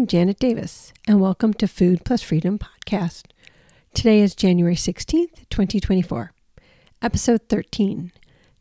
I'm 0.00 0.06
Janet 0.06 0.38
Davis, 0.38 0.94
and 1.06 1.20
welcome 1.20 1.52
to 1.52 1.68
Food 1.68 2.06
Plus 2.06 2.22
Freedom 2.22 2.58
Podcast. 2.58 3.24
Today 3.92 4.20
is 4.20 4.34
January 4.34 4.74
16th, 4.74 5.46
2024, 5.50 6.32
episode 7.02 7.42
13 7.50 8.10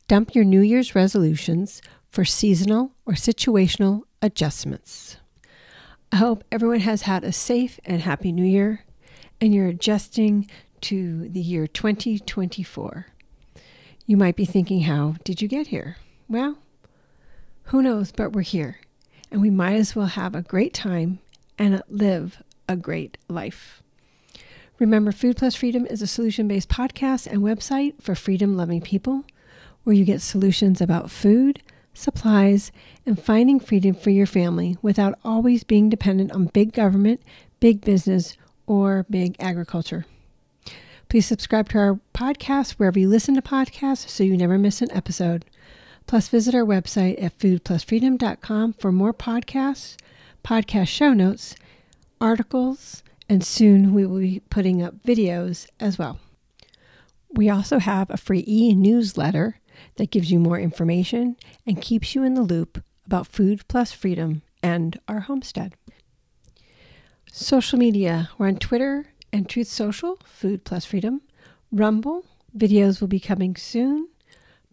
Dump 0.09 0.35
Your 0.35 0.43
New 0.43 0.59
Year's 0.59 0.95
Resolutions 0.95 1.81
for 2.09 2.25
Seasonal 2.25 2.91
or 3.05 3.13
Situational 3.13 4.01
Adjustments. 4.21 5.15
I 6.11 6.17
hope 6.17 6.43
everyone 6.51 6.81
has 6.81 7.03
had 7.03 7.23
a 7.23 7.31
safe 7.31 7.79
and 7.85 8.01
happy 8.01 8.33
new 8.33 8.43
year, 8.43 8.83
and 9.39 9.55
you're 9.55 9.67
adjusting 9.67 10.45
to 10.81 11.29
the 11.29 11.39
year 11.39 11.67
2024. 11.67 13.05
You 14.05 14.17
might 14.17 14.35
be 14.35 14.43
thinking, 14.43 14.81
How 14.81 15.15
did 15.23 15.41
you 15.41 15.47
get 15.47 15.67
here? 15.67 15.95
Well, 16.27 16.57
who 17.67 17.81
knows, 17.81 18.11
but 18.11 18.33
we're 18.33 18.41
here 18.41 18.81
and 19.31 19.41
we 19.41 19.49
might 19.49 19.75
as 19.75 19.95
well 19.95 20.07
have 20.07 20.35
a 20.35 20.41
great 20.41 20.73
time 20.73 21.19
and 21.59 21.83
live 21.89 22.41
a 22.67 22.75
great 22.75 23.19
life. 23.27 23.83
Remember, 24.79 25.11
Food 25.11 25.37
Plus 25.37 25.55
Freedom 25.55 25.85
is 25.85 26.01
a 26.01 26.07
solution 26.07 26.47
based 26.47 26.69
podcast 26.69 27.27
and 27.27 27.41
website 27.41 28.01
for 28.01 28.15
freedom 28.15 28.55
loving 28.55 28.81
people 28.81 29.25
where 29.83 29.95
you 29.95 30.05
get 30.05 30.21
solutions 30.21 30.79
about 30.79 31.11
food, 31.11 31.61
supplies, 31.93 32.71
and 33.05 33.21
finding 33.21 33.59
freedom 33.59 33.93
for 33.93 34.09
your 34.09 34.25
family 34.25 34.77
without 34.81 35.19
always 35.23 35.63
being 35.63 35.89
dependent 35.89 36.31
on 36.31 36.45
big 36.45 36.71
government, 36.71 37.21
big 37.59 37.81
business, 37.81 38.37
or 38.67 39.05
big 39.09 39.35
agriculture. 39.39 40.05
Please 41.09 41.25
subscribe 41.25 41.67
to 41.69 41.77
our 41.79 41.99
podcast 42.13 42.73
wherever 42.73 42.99
you 42.99 43.09
listen 43.09 43.35
to 43.35 43.41
podcasts 43.41 44.07
so 44.07 44.23
you 44.23 44.37
never 44.37 44.57
miss 44.59 44.81
an 44.81 44.91
episode. 44.91 45.43
Plus, 46.05 46.29
visit 46.29 46.55
our 46.55 46.63
website 46.63 47.21
at 47.21 47.37
foodplusfreedom.com 47.39 48.73
for 48.73 48.91
more 48.91 49.13
podcasts, 49.13 49.97
podcast 50.49 50.87
show 50.87 51.13
notes, 51.13 51.55
articles, 52.19 53.03
and 53.29 53.43
soon 53.43 53.93
we 53.93 54.03
will 54.03 54.17
be 54.17 54.41
putting 54.49 54.81
up 54.81 54.95
videos 55.03 55.67
as 55.79 55.99
well. 55.99 56.19
We 57.29 57.51
also 57.51 57.77
have 57.77 58.09
a 58.09 58.17
free 58.17 58.43
e 58.47 58.73
newsletter 58.73 59.59
that 59.97 60.09
gives 60.09 60.31
you 60.31 60.39
more 60.39 60.59
information 60.59 61.35
and 61.67 61.79
keeps 61.79 62.15
you 62.15 62.23
in 62.23 62.33
the 62.33 62.41
loop 62.41 62.83
about 63.05 63.27
Food 63.27 63.67
Plus 63.67 63.91
Freedom 63.91 64.41
and 64.63 64.99
our 65.07 65.19
homestead. 65.19 65.75
Social 67.31 67.77
media. 67.77 68.31
We're 68.39 68.47
on 68.47 68.57
Twitter 68.57 69.05
and 69.31 69.47
Truth 69.47 69.67
Social, 69.67 70.17
Food 70.25 70.63
Plus 70.63 70.83
Freedom, 70.83 71.21
Rumble, 71.71 72.25
videos 72.57 73.01
will 73.01 73.07
be 73.07 73.19
coming 73.19 73.55
soon, 73.55 74.07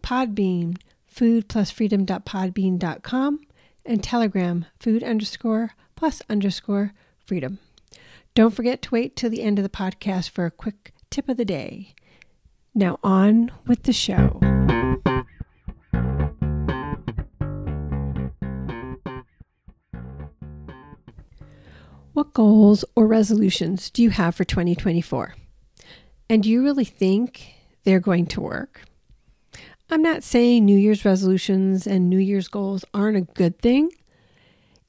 Podbean, 0.01 0.77
foodplusfreedom.podbean.com, 1.15 3.39
and 3.87 4.03
Telegram, 4.03 4.65
food 4.79 5.03
underscore 5.03 5.71
plus 5.95 6.21
underscore 6.29 6.93
freedom. 7.17 7.59
Don't 8.35 8.53
forget 8.53 8.81
to 8.83 8.91
wait 8.91 9.15
till 9.15 9.29
the 9.29 9.41
end 9.41 9.57
of 9.57 9.63
the 9.63 9.69
podcast 9.69 10.29
for 10.29 10.45
a 10.45 10.51
quick 10.51 10.93
tip 11.09 11.27
of 11.27 11.37
the 11.37 11.45
day. 11.45 11.95
Now, 12.75 12.99
on 13.03 13.51
with 13.65 13.83
the 13.83 13.93
show. 13.93 14.39
What 22.13 22.33
goals 22.33 22.83
or 22.95 23.07
resolutions 23.07 23.89
do 23.89 24.03
you 24.03 24.09
have 24.09 24.35
for 24.35 24.43
2024? 24.43 25.35
And 26.29 26.43
do 26.43 26.49
you 26.49 26.63
really 26.63 26.85
think 26.85 27.53
they're 27.83 27.99
going 27.99 28.25
to 28.27 28.41
work? 28.41 28.81
I'm 29.89 30.01
not 30.01 30.23
saying 30.23 30.65
New 30.65 30.77
Year's 30.77 31.05
resolutions 31.05 31.87
and 31.87 32.09
New 32.09 32.17
Year's 32.17 32.49
goals 32.49 32.83
aren't 32.93 33.17
a 33.17 33.21
good 33.21 33.59
thing. 33.59 33.91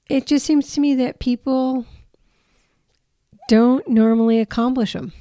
It 0.08 0.26
just 0.26 0.44
seems 0.44 0.72
to 0.72 0.80
me 0.80 0.94
that 0.96 1.20
people 1.20 1.86
don't 3.48 3.86
normally 3.88 4.40
accomplish 4.40 4.94
them. 4.94 5.12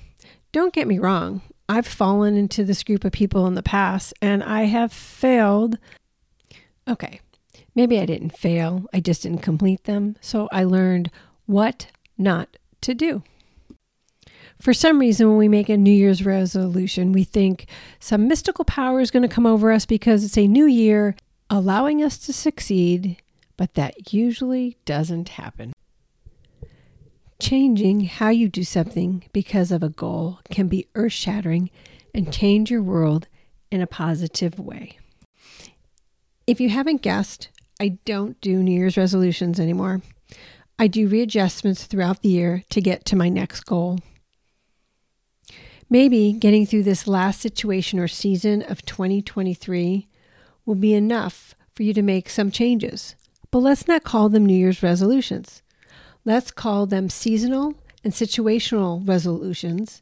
Don't 0.51 0.73
get 0.73 0.87
me 0.87 0.97
wrong, 0.97 1.41
I've 1.69 1.87
fallen 1.87 2.35
into 2.35 2.63
this 2.63 2.83
group 2.83 3.03
of 3.03 3.11
people 3.11 3.45
in 3.45 3.53
the 3.53 3.63
past 3.63 4.13
and 4.21 4.43
I 4.43 4.63
have 4.63 4.91
failed. 4.91 5.77
Okay, 6.87 7.19
maybe 7.75 7.99
I 7.99 8.05
didn't 8.05 8.37
fail, 8.37 8.85
I 8.93 8.99
just 8.99 9.23
didn't 9.23 9.43
complete 9.43 9.83
them. 9.83 10.15
So 10.21 10.49
I 10.51 10.63
learned 10.63 11.11
what 11.45 11.87
not 12.17 12.57
to 12.81 12.95
do. 12.95 13.23
For 14.59 14.73
some 14.73 14.99
reason, 14.99 15.27
when 15.29 15.37
we 15.37 15.47
make 15.47 15.69
a 15.69 15.77
New 15.77 15.91
Year's 15.91 16.25
resolution, 16.25 17.11
we 17.11 17.23
think 17.23 17.67
some 17.99 18.27
mystical 18.27 18.65
power 18.65 18.99
is 18.99 19.11
going 19.11 19.27
to 19.27 19.33
come 19.33 19.45
over 19.45 19.71
us 19.71 19.85
because 19.85 20.23
it's 20.23 20.37
a 20.37 20.47
new 20.47 20.65
year, 20.65 21.15
allowing 21.49 22.03
us 22.03 22.17
to 22.19 22.33
succeed, 22.33 23.21
but 23.55 23.75
that 23.75 24.13
usually 24.13 24.77
doesn't 24.85 25.29
happen. 25.29 25.73
Changing 27.39 28.01
how 28.01 28.29
you 28.29 28.49
do 28.49 28.63
something 28.63 29.23
because 29.31 29.71
of 29.71 29.83
a 29.83 29.89
goal 29.89 30.39
can 30.49 30.67
be 30.67 30.87
earth 30.95 31.13
shattering 31.13 31.69
and 32.15 32.33
change 32.33 32.71
your 32.71 32.81
world 32.81 33.27
in 33.71 33.79
a 33.79 33.87
positive 33.87 34.57
way. 34.57 34.97
If 36.47 36.59
you 36.59 36.69
haven't 36.69 37.03
guessed, 37.03 37.49
I 37.79 37.99
don't 38.05 38.41
do 38.41 38.63
New 38.63 38.71
Year's 38.71 38.97
resolutions 38.97 39.59
anymore. 39.59 40.01
I 40.79 40.87
do 40.87 41.07
readjustments 41.07 41.83
throughout 41.83 42.23
the 42.23 42.29
year 42.29 42.63
to 42.71 42.81
get 42.81 43.05
to 43.05 43.15
my 43.15 43.29
next 43.29 43.61
goal. 43.61 43.99
Maybe 45.89 46.33
getting 46.33 46.65
through 46.65 46.83
this 46.83 47.07
last 47.07 47.39
situation 47.39 47.97
or 47.97 48.07
season 48.07 48.61
of 48.63 48.85
2023 48.85 50.07
will 50.65 50.75
be 50.75 50.93
enough 50.93 51.55
for 51.73 51.83
you 51.83 51.93
to 51.93 52.01
make 52.01 52.29
some 52.29 52.51
changes. 52.51 53.15
But 53.51 53.59
let's 53.59 53.87
not 53.87 54.03
call 54.03 54.27
them 54.27 54.45
New 54.45 54.57
Year's 54.57 54.83
resolutions. 54.83 55.61
Let's 56.25 56.51
call 56.51 56.87
them 56.87 57.09
seasonal 57.09 57.75
and 58.03 58.11
situational 58.11 59.07
resolutions 59.07 60.01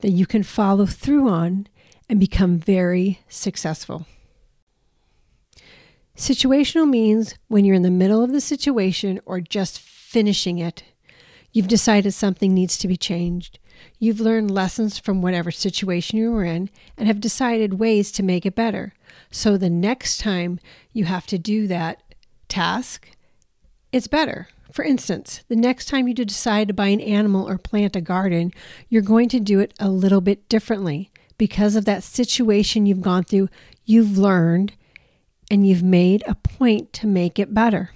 that 0.00 0.10
you 0.10 0.24
can 0.26 0.42
follow 0.42 0.86
through 0.86 1.28
on 1.28 1.66
and 2.08 2.18
become 2.18 2.58
very 2.58 3.20
successful. 3.28 4.06
Situational 6.16 6.88
means 6.88 7.34
when 7.48 7.66
you're 7.66 7.74
in 7.74 7.82
the 7.82 7.90
middle 7.90 8.22
of 8.22 8.32
the 8.32 8.40
situation 8.40 9.20
or 9.26 9.40
just 9.40 9.78
finishing 9.78 10.58
it, 10.58 10.82
you've 11.52 11.68
decided 11.68 12.12
something 12.12 12.54
needs 12.54 12.78
to 12.78 12.88
be 12.88 12.96
changed. 12.96 13.58
You've 13.98 14.20
learned 14.20 14.50
lessons 14.50 14.98
from 14.98 15.22
whatever 15.22 15.50
situation 15.50 16.18
you 16.18 16.30
were 16.30 16.44
in 16.44 16.68
and 16.96 17.06
have 17.06 17.20
decided 17.20 17.78
ways 17.78 18.12
to 18.12 18.22
make 18.22 18.44
it 18.44 18.54
better. 18.54 18.92
So 19.30 19.56
the 19.56 19.70
next 19.70 20.18
time 20.18 20.58
you 20.92 21.06
have 21.06 21.26
to 21.28 21.38
do 21.38 21.66
that 21.68 22.02
task, 22.48 23.08
it's 23.92 24.06
better. 24.06 24.48
For 24.70 24.84
instance, 24.84 25.42
the 25.48 25.56
next 25.56 25.86
time 25.86 26.06
you 26.06 26.12
decide 26.12 26.68
to 26.68 26.74
buy 26.74 26.88
an 26.88 27.00
animal 27.00 27.48
or 27.48 27.56
plant 27.56 27.96
a 27.96 28.02
garden, 28.02 28.52
you're 28.90 29.00
going 29.00 29.30
to 29.30 29.40
do 29.40 29.60
it 29.60 29.72
a 29.80 29.88
little 29.88 30.20
bit 30.20 30.48
differently 30.48 31.10
because 31.38 31.76
of 31.76 31.86
that 31.86 32.02
situation 32.02 32.84
you've 32.84 33.00
gone 33.00 33.24
through. 33.24 33.48
You've 33.84 34.18
learned 34.18 34.74
and 35.50 35.66
you've 35.66 35.82
made 35.82 36.22
a 36.26 36.34
point 36.34 36.92
to 36.94 37.06
make 37.06 37.38
it 37.38 37.54
better. 37.54 37.90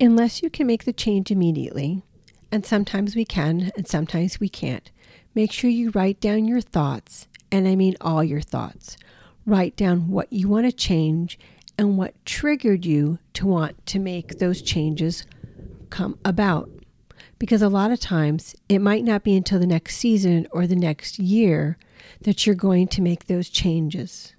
Unless 0.00 0.42
you 0.42 0.50
can 0.50 0.66
make 0.66 0.84
the 0.84 0.92
change 0.92 1.30
immediately, 1.30 2.02
and 2.52 2.66
sometimes 2.66 3.14
we 3.14 3.24
can, 3.24 3.70
and 3.76 3.86
sometimes 3.86 4.40
we 4.40 4.48
can't. 4.48 4.90
Make 5.34 5.52
sure 5.52 5.70
you 5.70 5.90
write 5.90 6.20
down 6.20 6.46
your 6.46 6.60
thoughts, 6.60 7.28
and 7.52 7.68
I 7.68 7.76
mean 7.76 7.96
all 8.00 8.24
your 8.24 8.40
thoughts. 8.40 8.96
Write 9.46 9.76
down 9.76 10.08
what 10.08 10.32
you 10.32 10.48
want 10.48 10.66
to 10.66 10.72
change 10.72 11.38
and 11.78 11.96
what 11.96 12.24
triggered 12.26 12.84
you 12.84 13.18
to 13.34 13.46
want 13.46 13.86
to 13.86 13.98
make 13.98 14.38
those 14.38 14.60
changes 14.60 15.24
come 15.88 16.18
about. 16.24 16.68
Because 17.38 17.62
a 17.62 17.68
lot 17.68 17.90
of 17.90 18.00
times 18.00 18.54
it 18.68 18.80
might 18.80 19.04
not 19.04 19.24
be 19.24 19.34
until 19.34 19.58
the 19.58 19.66
next 19.66 19.96
season 19.96 20.46
or 20.50 20.66
the 20.66 20.76
next 20.76 21.18
year 21.18 21.78
that 22.22 22.44
you're 22.44 22.54
going 22.54 22.86
to 22.88 23.00
make 23.00 23.26
those 23.26 23.48
changes. 23.48 24.34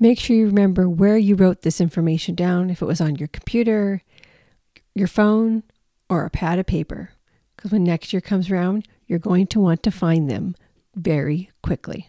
Make 0.00 0.18
sure 0.18 0.34
you 0.34 0.46
remember 0.46 0.88
where 0.88 1.16
you 1.16 1.36
wrote 1.36 1.62
this 1.62 1.80
information 1.80 2.34
down, 2.34 2.70
if 2.70 2.82
it 2.82 2.86
was 2.86 3.00
on 3.00 3.16
your 3.16 3.28
computer, 3.28 4.02
your 4.94 5.06
phone, 5.06 5.62
or 6.12 6.24
a 6.26 6.30
pad 6.30 6.58
of 6.58 6.66
paper 6.66 7.10
because 7.56 7.72
when 7.72 7.84
next 7.84 8.12
year 8.12 8.20
comes 8.20 8.50
around, 8.50 8.86
you're 9.06 9.18
going 9.18 9.46
to 9.46 9.60
want 9.60 9.82
to 9.82 9.90
find 9.90 10.30
them 10.30 10.54
very 10.94 11.50
quickly. 11.62 12.08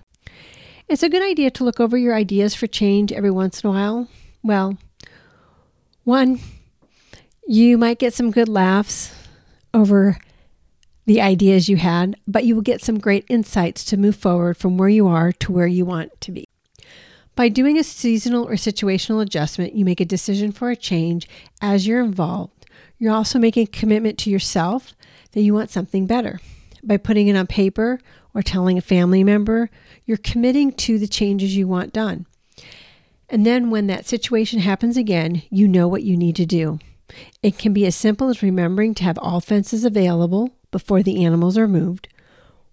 It's 0.90 1.04
a 1.04 1.10
good 1.10 1.24
idea 1.24 1.52
to 1.52 1.64
look 1.64 1.80
over 1.80 1.98
your 1.98 2.14
ideas 2.14 2.54
for 2.54 2.68
change 2.68 3.12
every 3.12 3.32
once 3.32 3.64
in 3.64 3.70
a 3.70 3.74
while. 3.74 4.10
Well, 4.44 4.78
one, 6.04 6.40
you 7.48 7.78
might 7.78 8.00
get 8.00 8.14
some 8.14 8.32
good 8.32 8.50
laughs 8.50 9.14
over 9.74 10.18
the 11.06 11.22
ideas 11.22 11.70
you 11.70 11.78
had, 11.78 12.18
but 12.28 12.44
you 12.44 12.56
will 12.56 12.62
get 12.62 12.84
some 12.84 13.00
great 13.00 13.26
insights 13.30 13.86
to 13.86 13.98
move 13.98 14.16
forward 14.16 14.58
from 14.58 14.78
where 14.78 14.90
you 14.90 15.08
are 15.08 15.32
to 15.32 15.52
where 15.52 15.68
you 15.68 15.86
want 15.86 16.20
to 16.22 16.32
be. 16.32 16.46
By 17.36 17.50
doing 17.50 17.78
a 17.78 17.84
seasonal 17.84 18.48
or 18.48 18.54
situational 18.54 19.22
adjustment, 19.22 19.74
you 19.74 19.86
make 19.86 20.02
a 20.02 20.06
decision 20.06 20.52
for 20.52 20.70
a 20.70 20.76
change 20.76 21.28
as 21.62 21.88
you're 21.88 22.04
involved 22.04 22.62
you're 22.98 23.13
also 23.13 23.40
making 23.40 23.63
a 23.63 23.72
commitment 23.72 24.18
to 24.19 24.30
yourself 24.30 24.94
that 25.31 25.42
you 25.42 25.54
want 25.54 25.69
something 25.69 26.06
better. 26.06 26.40
By 26.84 26.98
putting 26.98 27.28
it 27.28 27.36
on 27.36 27.48
paper 27.48 28.00
or 28.34 28.42
telling 28.42 28.78
a 28.78 28.81
family 28.81 29.24
member, 29.24 29.69
you're 30.06 30.18
committing 30.18 30.72
to 30.74 31.00
the 31.00 31.07
changes 31.07 31.56
you 31.56 31.68
want 31.68 31.94
done. 31.94 32.25
And 33.30 33.45
then 33.45 33.69
when 33.69 33.88
that 33.88 34.06
situation 34.06 34.60
happens 34.60 34.98
again, 34.98 35.44
you 35.50 35.68
know 35.68 35.88
what 35.88 36.04
you 36.04 36.16
need 36.18 36.36
to 36.36 36.45
do. 36.45 36.80
It 37.42 37.57
can 37.57 37.74
be 37.74 37.86
as 37.86 37.95
simple 37.95 38.30
as 38.30 38.44
remembering 38.44 38.94
to 38.96 39.04
have 39.04 39.18
all 39.19 39.39
fences 39.39 39.86
available 39.86 40.51
before 40.72 41.04
the 41.04 41.24
animals 41.24 41.57
are 41.57 41.68
moved, 41.68 42.07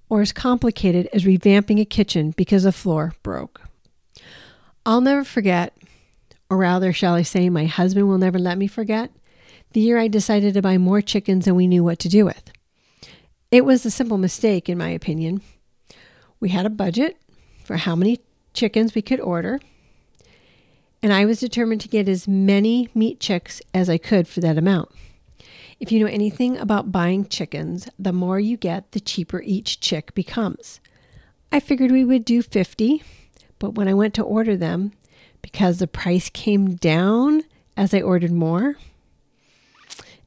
or 0.08 0.20
as 0.20 0.32
complicated 0.32 1.08
as 1.12 1.24
revamping 1.24 1.80
a 1.80 1.84
kitchen 1.84 2.32
because 2.36 2.64
a 2.64 2.72
floor 2.72 3.14
broke. 3.22 3.60
I'll 4.84 5.00
never 5.00 5.24
forget, 5.24 5.76
or 6.48 6.56
rather, 6.56 6.92
shall 6.92 7.14
I 7.14 7.22
say, 7.22 7.48
my 7.48 7.66
husband 7.66 8.08
will 8.08 8.18
never 8.18 8.38
let 8.38 8.58
me 8.58 8.66
forget, 8.66 9.10
the 9.72 9.80
year 9.80 9.98
I 9.98 10.08
decided 10.08 10.54
to 10.54 10.62
buy 10.62 10.78
more 10.78 11.00
chickens 11.00 11.44
than 11.44 11.54
we 11.54 11.66
knew 11.66 11.84
what 11.84 11.98
to 12.00 12.08
do 12.08 12.24
with. 12.24 12.50
It 13.50 13.64
was 13.64 13.84
a 13.84 13.90
simple 13.90 14.18
mistake, 14.18 14.68
in 14.68 14.78
my 14.78 14.90
opinion. 14.90 15.42
We 16.38 16.50
had 16.50 16.66
a 16.66 16.70
budget 16.70 17.16
for 17.64 17.76
how 17.76 17.94
many 17.94 18.20
chickens 18.52 18.94
we 18.94 19.02
could 19.02 19.20
order, 19.20 19.60
and 21.02 21.12
I 21.12 21.24
was 21.24 21.40
determined 21.40 21.80
to 21.82 21.88
get 21.88 22.08
as 22.08 22.28
many 22.28 22.88
meat 22.94 23.20
chicks 23.20 23.62
as 23.72 23.88
I 23.88 23.98
could 23.98 24.28
for 24.28 24.40
that 24.40 24.58
amount. 24.58 24.90
If 25.78 25.90
you 25.90 26.00
know 26.00 26.10
anything 26.10 26.58
about 26.58 26.92
buying 26.92 27.26
chickens, 27.26 27.88
the 27.98 28.12
more 28.12 28.38
you 28.38 28.56
get, 28.56 28.92
the 28.92 29.00
cheaper 29.00 29.40
each 29.42 29.80
chick 29.80 30.14
becomes. 30.14 30.80
I 31.50 31.58
figured 31.58 31.90
we 31.90 32.04
would 32.04 32.24
do 32.24 32.42
50, 32.42 33.02
but 33.58 33.74
when 33.74 33.88
I 33.88 33.94
went 33.94 34.14
to 34.14 34.22
order 34.22 34.56
them, 34.56 34.92
because 35.42 35.78
the 35.78 35.86
price 35.86 36.28
came 36.28 36.74
down 36.74 37.44
as 37.76 37.94
I 37.94 38.02
ordered 38.02 38.30
more, 38.30 38.76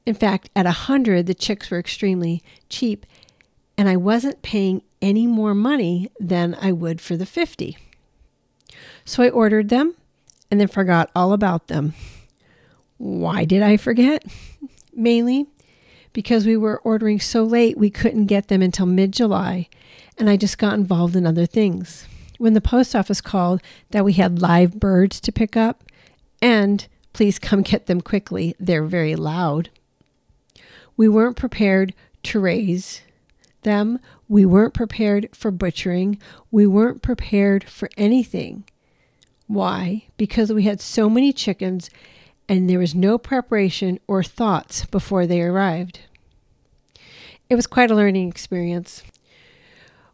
in 0.05 0.15
fact, 0.15 0.49
at 0.55 0.65
a 0.65 0.87
100, 0.87 1.25
the 1.25 1.33
chicks 1.33 1.69
were 1.69 1.79
extremely 1.79 2.43
cheap, 2.69 3.05
and 3.77 3.87
I 3.87 3.95
wasn't 3.95 4.41
paying 4.41 4.81
any 5.01 5.27
more 5.27 5.53
money 5.53 6.09
than 6.19 6.55
I 6.59 6.71
would 6.71 7.01
for 7.01 7.15
the 7.15 7.25
50. 7.25 7.77
So 9.05 9.23
I 9.23 9.29
ordered 9.29 9.69
them 9.69 9.95
and 10.49 10.59
then 10.59 10.67
forgot 10.67 11.11
all 11.15 11.33
about 11.33 11.67
them. 11.67 11.93
Why 12.97 13.45
did 13.45 13.61
I 13.61 13.77
forget? 13.77 14.23
Mainly 14.93 15.47
because 16.13 16.45
we 16.45 16.55
were 16.55 16.79
ordering 16.79 17.19
so 17.19 17.43
late 17.43 17.77
we 17.77 17.89
couldn't 17.89 18.27
get 18.27 18.47
them 18.47 18.61
until 18.61 18.85
mid 18.85 19.11
July, 19.11 19.67
and 20.17 20.29
I 20.29 20.37
just 20.37 20.57
got 20.57 20.75
involved 20.75 21.15
in 21.15 21.25
other 21.25 21.45
things. 21.45 22.07
When 22.37 22.53
the 22.53 22.61
post 22.61 22.95
office 22.95 23.19
called 23.19 23.61
that 23.89 24.05
we 24.05 24.13
had 24.13 24.41
live 24.41 24.79
birds 24.79 25.19
to 25.21 25.31
pick 25.31 25.57
up, 25.57 25.83
and 26.41 26.87
please 27.11 27.39
come 27.39 27.61
get 27.61 27.87
them 27.87 28.01
quickly, 28.01 28.55
they're 28.59 28.85
very 28.85 29.15
loud. 29.15 29.69
We 30.95 31.07
weren't 31.07 31.37
prepared 31.37 31.93
to 32.23 32.39
raise 32.39 33.01
them. 33.63 33.99
We 34.27 34.45
weren't 34.45 34.73
prepared 34.73 35.29
for 35.33 35.51
butchering. 35.51 36.19
We 36.51 36.67
weren't 36.67 37.01
prepared 37.01 37.63
for 37.63 37.89
anything. 37.97 38.65
Why? 39.47 40.05
Because 40.17 40.51
we 40.51 40.63
had 40.63 40.81
so 40.81 41.09
many 41.09 41.33
chickens 41.33 41.89
and 42.47 42.69
there 42.69 42.79
was 42.79 42.93
no 42.93 43.17
preparation 43.17 43.99
or 44.07 44.23
thoughts 44.23 44.85
before 44.85 45.25
they 45.25 45.41
arrived. 45.41 45.99
It 47.49 47.55
was 47.55 47.67
quite 47.67 47.91
a 47.91 47.95
learning 47.95 48.29
experience. 48.29 49.03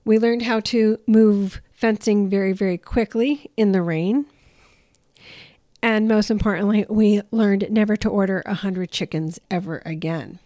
We 0.05 0.19
learned 0.19 0.43
how 0.43 0.59
to 0.61 0.99
move 1.07 1.61
fencing 1.71 2.29
very, 2.29 2.53
very 2.53 2.77
quickly 2.77 3.51
in 3.55 3.71
the 3.71 3.81
rain. 3.81 4.25
And 5.81 6.07
most 6.07 6.29
importantly, 6.29 6.85
we 6.89 7.21
learned 7.31 7.71
never 7.71 7.95
to 7.97 8.09
order 8.09 8.41
a 8.45 8.49
100 8.49 8.91
chickens 8.91 9.39
ever 9.49 9.81
again. 9.85 10.39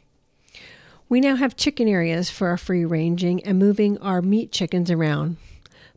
We 1.09 1.19
now 1.19 1.35
have 1.35 1.55
chicken 1.55 1.87
areas 1.87 2.29
for 2.29 2.47
our 2.47 2.57
free 2.57 2.85
ranging 2.85 3.43
and 3.43 3.59
moving 3.59 3.97
our 3.99 4.21
meat 4.21 4.51
chickens 4.51 4.89
around. 4.89 5.37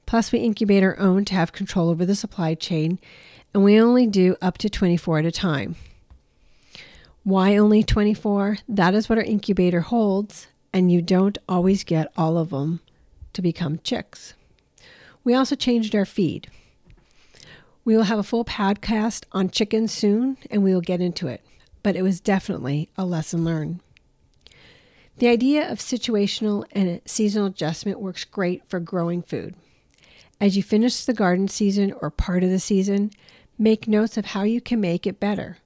Plus, 0.04 0.30
we 0.30 0.38
incubate 0.38 0.82
our 0.82 0.98
own 0.98 1.24
to 1.26 1.34
have 1.34 1.52
control 1.52 1.88
over 1.88 2.04
the 2.04 2.14
supply 2.14 2.54
chain, 2.54 2.98
and 3.52 3.64
we 3.64 3.80
only 3.80 4.06
do 4.06 4.36
up 4.42 4.58
to 4.58 4.68
24 4.68 5.20
at 5.20 5.24
a 5.24 5.32
time. 5.32 5.76
Why 7.24 7.56
only 7.56 7.82
24? 7.82 8.58
That 8.68 8.94
is 8.94 9.08
what 9.08 9.18
our 9.18 9.24
incubator 9.24 9.80
holds, 9.80 10.46
and 10.72 10.92
you 10.92 11.02
don't 11.02 11.38
always 11.48 11.82
get 11.82 12.12
all 12.16 12.38
of 12.38 12.50
them 12.50 12.80
to 13.32 13.42
become 13.42 13.80
chicks. 13.82 14.34
We 15.24 15.34
also 15.34 15.56
changed 15.56 15.94
our 15.96 16.04
feed. 16.04 16.48
We 17.84 17.96
will 17.96 18.04
have 18.04 18.18
a 18.18 18.22
full 18.22 18.44
podcast 18.44 19.24
on 19.32 19.50
chickens 19.50 19.92
soon, 19.92 20.36
and 20.50 20.62
we 20.62 20.72
will 20.72 20.80
get 20.80 21.00
into 21.00 21.26
it, 21.26 21.40
but 21.82 21.96
it 21.96 22.02
was 22.02 22.20
definitely 22.20 22.90
a 22.96 23.04
lesson 23.04 23.44
learned. 23.44 23.80
The 25.18 25.28
idea 25.28 25.70
of 25.70 25.78
situational 25.78 26.64
and 26.72 27.00
seasonal 27.06 27.46
adjustment 27.46 28.00
works 28.00 28.24
great 28.24 28.62
for 28.68 28.80
growing 28.80 29.22
food. 29.22 29.54
As 30.38 30.58
you 30.58 30.62
finish 30.62 31.04
the 31.04 31.14
garden 31.14 31.48
season 31.48 31.94
or 32.02 32.10
part 32.10 32.44
of 32.44 32.50
the 32.50 32.60
season, 32.60 33.12
make 33.58 33.88
notes 33.88 34.18
of 34.18 34.26
how 34.26 34.42
you 34.42 34.60
can 34.60 34.78
make 34.78 35.06
it 35.06 35.18
better. 35.18 35.56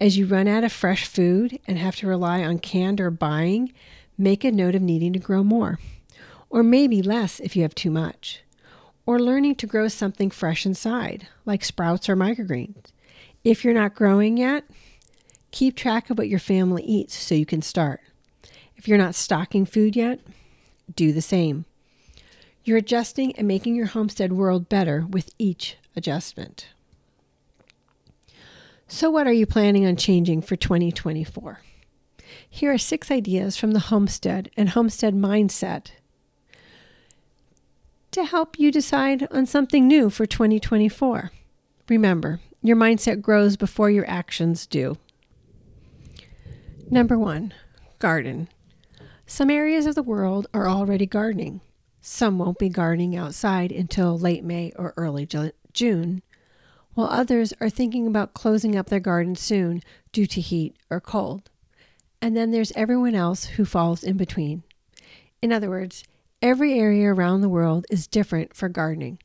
As 0.00 0.18
you 0.18 0.26
run 0.26 0.48
out 0.48 0.64
of 0.64 0.72
fresh 0.72 1.06
food 1.06 1.60
and 1.68 1.78
have 1.78 1.94
to 1.96 2.08
rely 2.08 2.42
on 2.42 2.58
canned 2.58 3.00
or 3.00 3.12
buying, 3.12 3.72
make 4.18 4.42
a 4.42 4.50
note 4.50 4.74
of 4.74 4.82
needing 4.82 5.12
to 5.12 5.20
grow 5.20 5.44
more, 5.44 5.78
or 6.48 6.64
maybe 6.64 7.00
less 7.00 7.38
if 7.38 7.54
you 7.54 7.62
have 7.62 7.76
too 7.76 7.92
much, 7.92 8.42
or 9.06 9.20
learning 9.20 9.54
to 9.56 9.68
grow 9.68 9.86
something 9.86 10.30
fresh 10.30 10.66
inside, 10.66 11.28
like 11.46 11.64
sprouts 11.64 12.08
or 12.08 12.16
microgreens. 12.16 12.86
If 13.44 13.64
you're 13.64 13.72
not 13.72 13.94
growing 13.94 14.36
yet, 14.36 14.64
keep 15.52 15.76
track 15.76 16.10
of 16.10 16.18
what 16.18 16.28
your 16.28 16.40
family 16.40 16.82
eats 16.82 17.16
so 17.16 17.36
you 17.36 17.46
can 17.46 17.62
start. 17.62 18.00
If 18.80 18.88
you're 18.88 18.96
not 18.96 19.14
stocking 19.14 19.66
food 19.66 19.94
yet, 19.94 20.20
do 20.96 21.12
the 21.12 21.20
same. 21.20 21.66
You're 22.64 22.78
adjusting 22.78 23.36
and 23.36 23.46
making 23.46 23.74
your 23.74 23.88
homestead 23.88 24.32
world 24.32 24.70
better 24.70 25.04
with 25.06 25.34
each 25.38 25.76
adjustment. 25.94 26.68
So, 28.88 29.10
what 29.10 29.26
are 29.26 29.34
you 29.34 29.44
planning 29.44 29.84
on 29.84 29.96
changing 29.96 30.40
for 30.40 30.56
2024? 30.56 31.60
Here 32.48 32.72
are 32.72 32.78
six 32.78 33.10
ideas 33.10 33.58
from 33.58 33.72
the 33.72 33.80
homestead 33.80 34.50
and 34.56 34.70
homestead 34.70 35.14
mindset 35.14 35.90
to 38.12 38.24
help 38.24 38.58
you 38.58 38.72
decide 38.72 39.28
on 39.30 39.44
something 39.44 39.86
new 39.86 40.08
for 40.08 40.24
2024. 40.24 41.30
Remember, 41.90 42.40
your 42.62 42.76
mindset 42.76 43.20
grows 43.20 43.58
before 43.58 43.90
your 43.90 44.08
actions 44.08 44.66
do. 44.66 44.96
Number 46.88 47.18
one, 47.18 47.52
garden. 47.98 48.48
Some 49.32 49.48
areas 49.48 49.86
of 49.86 49.94
the 49.94 50.02
world 50.02 50.48
are 50.52 50.68
already 50.68 51.06
gardening. 51.06 51.60
Some 52.00 52.36
won't 52.36 52.58
be 52.58 52.68
gardening 52.68 53.14
outside 53.14 53.70
until 53.70 54.18
late 54.18 54.42
May 54.42 54.72
or 54.74 54.92
early 54.96 55.24
June, 55.72 56.22
while 56.94 57.06
others 57.06 57.54
are 57.60 57.70
thinking 57.70 58.08
about 58.08 58.34
closing 58.34 58.74
up 58.74 58.88
their 58.88 58.98
garden 58.98 59.36
soon 59.36 59.82
due 60.10 60.26
to 60.26 60.40
heat 60.40 60.74
or 60.90 61.00
cold. 61.00 61.48
And 62.20 62.36
then 62.36 62.50
there's 62.50 62.72
everyone 62.72 63.14
else 63.14 63.44
who 63.44 63.64
falls 63.64 64.02
in 64.02 64.16
between. 64.16 64.64
In 65.40 65.52
other 65.52 65.70
words, 65.70 66.02
every 66.42 66.76
area 66.76 67.14
around 67.14 67.40
the 67.40 67.48
world 67.48 67.86
is 67.88 68.08
different 68.08 68.56
for 68.56 68.68
gardening. 68.68 69.20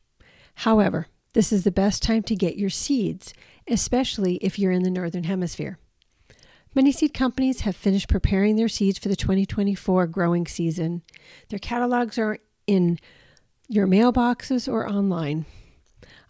However, 0.53 1.07
this 1.33 1.51
is 1.51 1.63
the 1.63 1.71
best 1.71 2.03
time 2.03 2.21
to 2.23 2.35
get 2.35 2.59
your 2.59 2.69
seeds, 2.69 3.33
especially 3.67 4.35
if 4.35 4.59
you're 4.59 4.71
in 4.71 4.83
the 4.83 4.91
Northern 4.91 5.23
Hemisphere. 5.23 5.79
Many 6.75 6.91
seed 6.91 7.13
companies 7.13 7.61
have 7.61 7.73
finished 7.73 8.09
preparing 8.09 8.57
their 8.57 8.67
seeds 8.67 8.99
for 8.99 9.07
the 9.07 9.15
2024 9.15 10.07
growing 10.07 10.45
season. 10.45 11.03
Their 11.47 11.57
catalogs 11.57 12.19
are 12.19 12.39
in 12.67 12.99
your 13.69 13.87
mailboxes 13.87 14.71
or 14.71 14.85
online. 14.85 15.45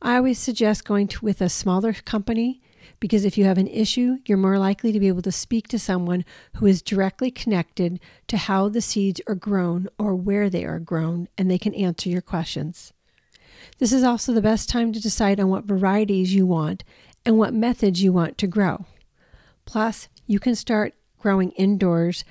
I 0.04 0.18
always 0.18 0.38
suggest 0.38 0.86
going 0.86 1.08
to, 1.08 1.26
with 1.26 1.42
a 1.42 1.50
smaller 1.50 1.94
company 1.94 2.62
because 3.00 3.26
if 3.26 3.40
you 3.40 3.46
have 3.46 3.58
an 3.58 3.68
issue, 3.68 4.18
you're 4.28 4.38
more 4.38 4.60
likely 4.60 4.92
to 4.92 5.00
be 5.00 5.08
able 5.08 5.24
to 5.24 5.32
speak 5.32 5.68
to 5.70 5.80
someone 5.80 6.24
who 6.58 6.68
is 6.68 6.84
directly 6.84 7.32
connected 7.32 8.00
to 8.28 8.38
how 8.38 8.70
the 8.70 8.82
seeds 8.82 9.20
are 9.28 9.34
grown 9.34 9.88
or 9.98 10.14
where 10.14 10.48
they 10.48 10.64
are 10.64 10.80
grown, 10.80 11.28
and 11.40 11.50
they 11.50 11.58
can 11.58 11.74
answer 11.74 12.08
your 12.08 12.22
questions. 12.22 12.94
This 13.80 13.92
is 13.92 14.04
also 14.04 14.32
the 14.32 14.42
best 14.42 14.70
time 14.70 14.94
to 14.94 15.02
decide 15.02 15.40
on 15.40 15.50
what 15.50 15.66
varieties 15.66 16.36
you 16.36 16.46
want 16.46 16.84
and 17.26 17.40
what 17.40 17.54
methods 17.54 18.04
you 18.04 18.14
want 18.14 18.38
to 18.38 18.48
grow. 18.48 18.86
Plus, 19.66 20.08
you 20.28 20.40
can 20.40 20.56
start 20.56 20.94
growing 21.20 21.52
indoors 21.52 22.24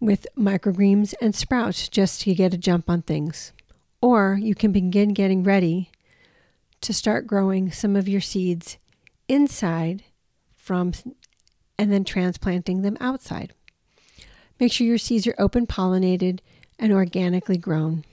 with 0.00 0.26
microgreens 0.36 1.14
and 1.20 1.34
sprouts 1.34 1.88
just 1.88 2.22
to 2.22 2.34
get 2.34 2.54
a 2.54 2.58
jump 2.58 2.90
on 2.90 3.02
things. 3.02 3.52
Or 4.00 4.38
you 4.40 4.54
can 4.54 4.72
begin 4.72 5.14
getting 5.14 5.42
ready 5.42 5.90
to 6.82 6.92
start 6.92 7.26
growing 7.26 7.72
some 7.72 7.96
of 7.96 8.08
your 8.08 8.20
seeds 8.20 8.76
inside 9.28 10.04
from 10.54 10.92
and 11.78 11.92
then 11.92 12.04
transplanting 12.04 12.82
them 12.82 12.96
outside. 13.00 13.54
Make 14.60 14.72
sure 14.72 14.86
your 14.86 14.98
seeds 14.98 15.26
are 15.26 15.34
open 15.38 15.66
pollinated 15.66 16.40
and 16.78 16.92
organically 16.92 17.56
grown. 17.56 18.04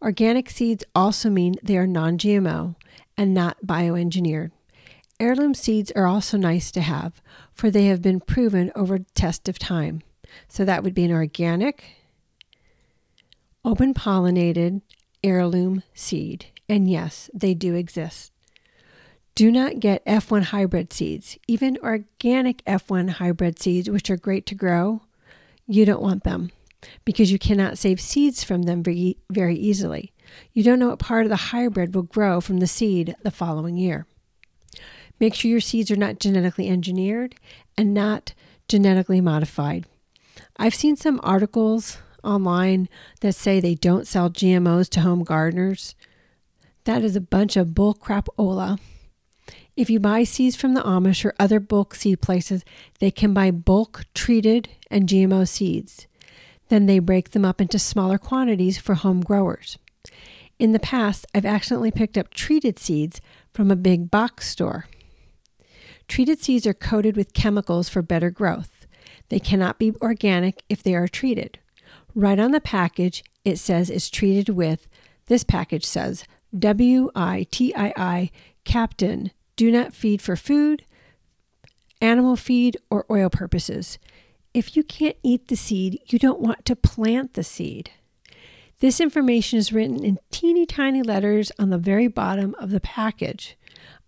Organic 0.00 0.48
seeds 0.48 0.84
also 0.94 1.28
mean 1.28 1.56
they 1.62 1.76
are 1.76 1.86
non 1.86 2.18
GMO 2.18 2.76
and 3.16 3.34
not 3.34 3.58
bioengineered. 3.66 4.52
Heirloom 5.20 5.54
seeds 5.54 5.90
are 5.96 6.06
also 6.06 6.36
nice 6.36 6.70
to 6.70 6.80
have, 6.80 7.20
for 7.58 7.72
they 7.72 7.86
have 7.86 8.00
been 8.00 8.20
proven 8.20 8.70
over 8.76 9.00
test 9.14 9.48
of 9.48 9.58
time. 9.58 10.00
So 10.46 10.64
that 10.64 10.84
would 10.84 10.94
be 10.94 11.04
an 11.04 11.10
organic, 11.10 11.84
open 13.64 13.94
pollinated 13.94 14.82
heirloom 15.24 15.82
seed. 15.92 16.46
And 16.68 16.88
yes, 16.88 17.28
they 17.34 17.54
do 17.54 17.74
exist. 17.74 18.30
Do 19.34 19.50
not 19.50 19.80
get 19.80 20.04
F1 20.04 20.44
hybrid 20.44 20.92
seeds. 20.92 21.36
Even 21.48 21.78
organic 21.82 22.64
F1 22.64 23.10
hybrid 23.10 23.58
seeds, 23.58 23.90
which 23.90 24.08
are 24.08 24.16
great 24.16 24.46
to 24.46 24.54
grow, 24.54 25.02
you 25.66 25.84
don't 25.84 26.02
want 26.02 26.22
them 26.22 26.52
because 27.04 27.32
you 27.32 27.40
cannot 27.40 27.76
save 27.76 28.00
seeds 28.00 28.44
from 28.44 28.62
them 28.62 28.84
very, 28.84 29.16
very 29.30 29.56
easily. 29.56 30.12
You 30.52 30.62
don't 30.62 30.78
know 30.78 30.88
what 30.88 31.00
part 31.00 31.26
of 31.26 31.30
the 31.30 31.36
hybrid 31.36 31.92
will 31.92 32.02
grow 32.02 32.40
from 32.40 32.58
the 32.58 32.68
seed 32.68 33.16
the 33.24 33.32
following 33.32 33.76
year. 33.76 34.06
Make 35.20 35.34
sure 35.34 35.50
your 35.50 35.60
seeds 35.60 35.90
are 35.90 35.96
not 35.96 36.20
genetically 36.20 36.68
engineered 36.68 37.34
and 37.76 37.92
not 37.92 38.34
genetically 38.68 39.20
modified. 39.20 39.86
I've 40.56 40.74
seen 40.74 40.96
some 40.96 41.20
articles 41.22 41.98
online 42.22 42.88
that 43.20 43.34
say 43.34 43.60
they 43.60 43.74
don't 43.74 44.06
sell 44.06 44.30
GMOs 44.30 44.88
to 44.90 45.00
home 45.00 45.24
gardeners. 45.24 45.94
That 46.84 47.02
is 47.02 47.16
a 47.16 47.20
bunch 47.20 47.56
of 47.56 47.68
bullcrap 47.68 48.26
ola. 48.36 48.78
If 49.76 49.88
you 49.88 50.00
buy 50.00 50.24
seeds 50.24 50.56
from 50.56 50.74
the 50.74 50.82
Amish 50.82 51.24
or 51.24 51.34
other 51.38 51.60
bulk 51.60 51.94
seed 51.94 52.20
places, 52.20 52.64
they 52.98 53.10
can 53.10 53.32
buy 53.32 53.50
bulk 53.50 54.04
treated 54.14 54.68
and 54.90 55.08
GMO 55.08 55.46
seeds. 55.46 56.06
Then 56.68 56.86
they 56.86 56.98
break 56.98 57.30
them 57.30 57.44
up 57.44 57.60
into 57.60 57.78
smaller 57.78 58.18
quantities 58.18 58.78
for 58.78 58.94
home 58.94 59.20
growers. 59.20 59.78
In 60.58 60.72
the 60.72 60.80
past, 60.80 61.26
I've 61.34 61.46
accidentally 61.46 61.92
picked 61.92 62.18
up 62.18 62.34
treated 62.34 62.78
seeds 62.78 63.20
from 63.54 63.70
a 63.70 63.76
big 63.76 64.10
box 64.10 64.48
store. 64.48 64.86
Treated 66.08 66.40
seeds 66.42 66.66
are 66.66 66.74
coated 66.74 67.16
with 67.16 67.34
chemicals 67.34 67.88
for 67.88 68.02
better 68.02 68.30
growth. 68.30 68.86
They 69.28 69.38
cannot 69.38 69.78
be 69.78 69.92
organic 70.00 70.62
if 70.68 70.82
they 70.82 70.94
are 70.94 71.06
treated. 71.06 71.58
Right 72.14 72.40
on 72.40 72.50
the 72.50 72.60
package, 72.60 73.22
it 73.44 73.58
says 73.58 73.90
it's 73.90 74.10
treated 74.10 74.48
with, 74.48 74.88
this 75.26 75.44
package 75.44 75.84
says, 75.84 76.24
W 76.58 77.10
I 77.14 77.46
T 77.50 77.74
I 77.76 77.92
I 77.96 78.30
Captan, 78.64 79.30
do 79.56 79.70
not 79.70 79.94
feed 79.94 80.22
for 80.22 80.34
food, 80.34 80.84
animal 82.00 82.36
feed, 82.36 82.78
or 82.90 83.04
oil 83.10 83.28
purposes. 83.28 83.98
If 84.54 84.76
you 84.76 84.82
can't 84.82 85.16
eat 85.22 85.48
the 85.48 85.56
seed, 85.56 86.00
you 86.06 86.18
don't 86.18 86.40
want 86.40 86.64
to 86.64 86.74
plant 86.74 87.34
the 87.34 87.44
seed. 87.44 87.90
This 88.80 89.00
information 89.00 89.58
is 89.58 89.72
written 89.72 90.04
in 90.04 90.18
teeny 90.30 90.64
tiny 90.64 91.02
letters 91.02 91.52
on 91.58 91.70
the 91.70 91.78
very 91.78 92.08
bottom 92.08 92.54
of 92.58 92.70
the 92.70 92.80
package. 92.80 93.58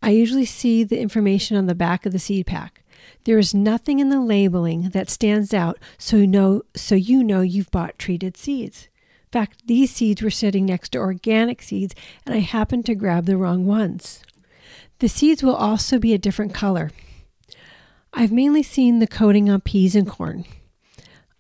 I 0.03 0.11
usually 0.11 0.47
see 0.47 0.83
the 0.83 1.01
information 1.01 1.57
on 1.57 1.67
the 1.67 1.75
back 1.75 2.07
of 2.07 2.13
the 2.13 2.19
seed 2.19 2.47
pack. 2.47 2.83
There 3.25 3.39
is 3.39 3.55
nothing 3.55 3.99
in 3.99 4.09
the 4.09 4.21
labeling 4.21 4.91
that 4.91 5.11
stands 5.11 5.53
out 5.53 5.79
so 5.99 6.17
you 6.17 6.27
know 6.27 6.63
so 6.75 6.95
you 6.95 7.23
know 7.23 7.43
you've 7.43 7.71
bought 7.71 7.99
treated 7.99 8.37
seeds. 8.37 8.89
In 9.25 9.41
fact, 9.41 9.67
these 9.67 9.93
seeds 9.93 10.23
were 10.23 10.31
sitting 10.31 10.67
next 10.67 10.91
to 10.91 10.99
organic 10.99 11.63
seeds 11.63 11.95
and 12.25 12.35
I 12.35 12.39
happened 12.39 12.87
to 12.87 12.95
grab 12.95 13.27
the 13.27 13.37
wrong 13.37 13.67
ones. 13.67 14.23
The 14.99 15.09
seeds 15.09 15.43
will 15.43 15.55
also 15.55 15.99
be 15.99 16.15
a 16.15 16.19
different 16.19 16.55
color. 16.55 16.91
I've 18.13 18.33
mainly 18.33 18.63
seen 18.63 18.99
the 18.99 19.07
coating 19.07 19.49
on 19.49 19.61
peas 19.61 19.95
and 19.95 20.09
corn. 20.09 20.45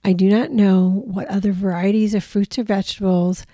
I 0.04 0.12
do 0.12 0.28
not 0.28 0.50
know 0.50 1.02
what 1.06 1.28
other 1.28 1.52
varieties 1.52 2.14
of 2.14 2.24
fruits 2.24 2.58
or 2.58 2.62
vegetables 2.62 3.46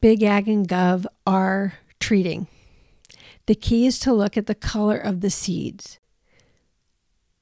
Big 0.00 0.22
Ag 0.22 0.46
and 0.46 0.68
Gov 0.68 1.06
are 1.26 1.74
treating. 2.00 2.46
The 3.46 3.54
key 3.54 3.86
is 3.86 3.98
to 4.00 4.12
look 4.12 4.36
at 4.36 4.46
the 4.46 4.54
color 4.54 4.96
of 4.96 5.20
the 5.20 5.30
seeds. 5.30 5.98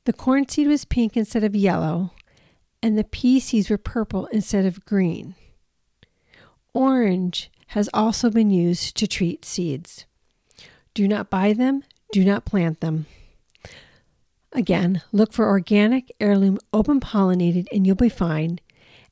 The 0.05 0.13
corn 0.13 0.49
seed 0.49 0.67
was 0.67 0.85
pink 0.85 1.17
instead 1.17 1.45
of 1.45 1.57
yellow, 1.57 2.13
and 2.83 2.99
the 2.99 3.05
pea 3.05 3.41
seeds 3.41 3.71
were 3.71 3.79
purple 3.79 4.27
instead 4.27 4.67
of 4.67 4.85
green. 4.85 5.35
Orange 6.75 7.51
has 7.69 7.89
also 7.95 8.29
been 8.29 8.51
used 8.51 8.97
to 8.97 9.07
treat 9.07 9.45
seeds. 9.45 10.05
Do 10.93 11.09
not 11.09 11.31
buy 11.31 11.55
them, 11.55 11.85
do 12.13 12.25
not 12.25 12.45
plant 12.45 12.81
them. 12.81 13.07
Again, 14.53 15.03
look 15.11 15.33
for 15.33 15.49
organic, 15.49 16.15
heirloom, 16.21 16.59
open 16.73 17.01
pollinated, 17.01 17.67
and 17.73 17.87
you'll 17.87 17.97
be 17.97 18.09
fine. 18.09 18.61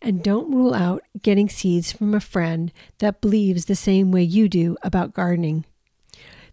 And 0.05 0.23
don't 0.23 0.53
rule 0.53 0.75
out 0.75 1.05
getting 1.23 1.49
seeds 1.49 1.93
from 1.93 2.13
a 2.13 2.21
friend 2.21 2.73
that 2.99 3.21
believes 3.21 3.67
the 3.67 3.77
same 3.77 4.11
way 4.11 4.25
you 4.25 4.49
do 4.49 4.77
about 4.83 5.15
gardening. 5.15 5.65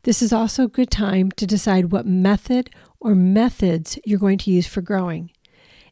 This 0.04 0.22
is 0.22 0.32
also 0.32 0.66
a 0.66 0.70
good 0.70 0.92
time 0.92 1.32
to 1.32 1.48
decide 1.48 1.92
what 1.92 2.06
method 2.06 2.70
or 3.00 3.16
methods 3.16 3.98
you're 4.06 4.20
going 4.20 4.38
to 4.38 4.52
use 4.52 4.68
for 4.68 4.82
growing. 4.82 5.32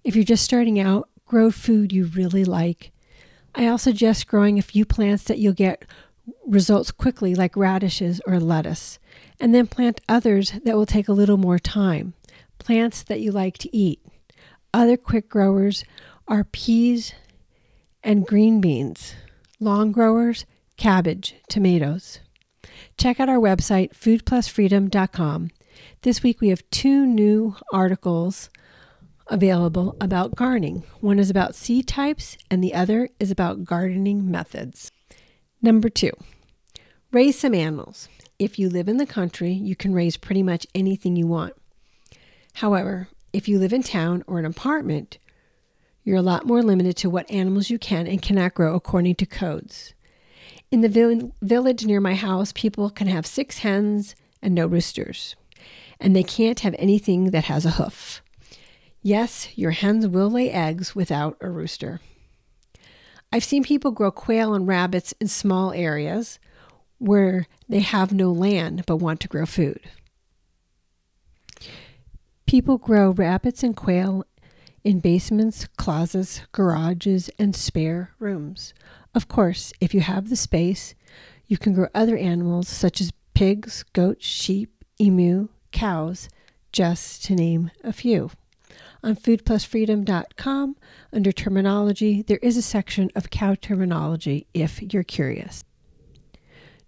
If 0.03 0.15
you're 0.15 0.23
just 0.23 0.45
starting 0.45 0.79
out, 0.79 1.09
grow 1.25 1.49
food 1.49 1.91
you 1.91 2.05
really 2.05 2.45
like. 2.45 2.91
I 3.55 3.67
also 3.67 3.89
suggest 3.89 4.27
growing 4.27 4.59
a 4.59 4.61
few 4.61 4.85
plants 4.85 5.23
that 5.23 5.39
you'll 5.39 5.53
get 5.53 5.83
results 6.45 6.91
quickly, 6.91 7.33
like 7.33 7.57
radishes 7.57 8.21
or 8.27 8.39
lettuce, 8.39 8.99
and 9.39 9.53
then 9.53 9.65
plant 9.65 9.99
others 10.07 10.51
that 10.63 10.75
will 10.75 10.85
take 10.85 11.07
a 11.07 11.13
little 11.13 11.37
more 11.37 11.57
time. 11.57 12.13
Plants 12.59 13.01
that 13.03 13.19
you 13.19 13.31
like 13.31 13.57
to 13.59 13.75
eat. 13.75 13.99
Other 14.73 14.95
quick 14.95 15.27
growers 15.27 15.83
are 16.27 16.43
peas 16.43 17.13
and 18.03 18.25
green 18.25 18.61
beans. 18.61 19.13
Long 19.59 19.91
growers, 19.91 20.45
cabbage, 20.77 21.35
tomatoes. 21.49 22.19
Check 22.97 23.19
out 23.19 23.29
our 23.29 23.39
website, 23.39 23.91
foodplusfreedom.com. 23.93 25.51
This 26.01 26.23
week 26.23 26.41
we 26.41 26.49
have 26.49 26.69
two 26.71 27.05
new 27.05 27.55
articles 27.71 28.49
available 29.27 29.95
about 29.99 30.35
gardening. 30.35 30.83
One 31.01 31.19
is 31.19 31.29
about 31.29 31.55
seed 31.55 31.87
types, 31.87 32.37
and 32.49 32.63
the 32.63 32.73
other 32.73 33.09
is 33.19 33.31
about 33.31 33.63
gardening 33.63 34.29
methods. 34.29 34.91
Number 35.61 35.89
two, 35.89 36.11
raise 37.11 37.37
some 37.37 37.53
animals. 37.53 38.09
If 38.39 38.59
you 38.59 38.69
live 38.69 38.87
in 38.87 38.97
the 38.97 39.05
country, 39.05 39.51
you 39.51 39.75
can 39.75 39.93
raise 39.93 40.17
pretty 40.17 40.43
much 40.43 40.67
anything 40.75 41.15
you 41.15 41.27
want. 41.27 41.53
However, 42.55 43.07
if 43.33 43.47
you 43.47 43.59
live 43.59 43.73
in 43.73 43.83
town 43.83 44.23
or 44.27 44.39
an 44.39 44.45
apartment, 44.45 45.17
you're 46.07 46.15
a 46.15 46.21
lot 46.21 46.45
more 46.45 46.63
limited 46.63 46.95
to 46.95 47.09
what 47.09 47.29
animals 47.29 47.69
you 47.69 47.77
can 47.77 48.07
and 48.07 48.21
cannot 48.21 48.53
grow 48.53 48.75
according 48.75 49.13
to 49.13 49.25
codes. 49.25 49.93
In 50.71 50.79
the 50.79 50.87
vill- 50.87 51.33
village 51.41 51.85
near 51.85 51.99
my 51.99 52.15
house, 52.15 52.53
people 52.53 52.89
can 52.89 53.07
have 53.07 53.25
six 53.25 53.57
hens 53.57 54.15
and 54.41 54.55
no 54.55 54.67
roosters, 54.67 55.35
and 55.99 56.15
they 56.15 56.23
can't 56.23 56.61
have 56.61 56.73
anything 56.79 57.31
that 57.31 57.43
has 57.43 57.65
a 57.65 57.71
hoof. 57.71 58.21
Yes, 59.01 59.49
your 59.57 59.71
hens 59.71 60.07
will 60.07 60.29
lay 60.29 60.49
eggs 60.49 60.95
without 60.95 61.35
a 61.41 61.49
rooster. 61.49 61.99
I've 63.33 63.43
seen 63.43 63.65
people 63.65 63.91
grow 63.91 64.09
quail 64.09 64.53
and 64.53 64.65
rabbits 64.65 65.13
in 65.19 65.27
small 65.27 65.73
areas 65.73 66.39
where 66.99 67.47
they 67.67 67.81
have 67.81 68.13
no 68.13 68.31
land 68.31 68.85
but 68.85 68.95
want 68.95 69.19
to 69.19 69.27
grow 69.27 69.45
food. 69.45 69.81
People 72.45 72.77
grow 72.77 73.09
rabbits 73.09 73.61
and 73.61 73.75
quail 73.75 74.23
in 74.87 75.01
basements, 75.01 75.67
closets, 75.75 76.39
garages, 76.53 77.29
and 77.37 77.53
spare 77.53 78.11
rooms. 78.19 78.73
Of 79.13 79.27
course, 79.27 79.73
if 79.81 79.93
you 79.93 79.99
have 79.99 80.29
the 80.29 80.37
space, 80.37 80.95
you 81.45 81.57
can 81.57 81.73
grow 81.73 81.89
other 81.93 82.15
animals 82.15 82.69
such 82.69 83.01
as 83.01 83.11
pigs, 83.33 83.83
goats, 83.91 84.25
sheep, 84.25 84.85
emu, 85.01 85.49
cows, 85.73 86.29
just 86.71 87.25
to 87.25 87.35
name 87.35 87.69
a 87.83 87.91
few. 87.91 88.31
On 89.03 89.13
foodplusfreedom.com, 89.13 90.77
under 91.11 91.31
terminology, 91.33 92.21
there 92.21 92.39
is 92.41 92.55
a 92.55 92.61
section 92.61 93.11
of 93.13 93.29
cow 93.29 93.55
terminology 93.55 94.47
if 94.53 94.81
you're 94.81 95.03
curious. 95.03 95.65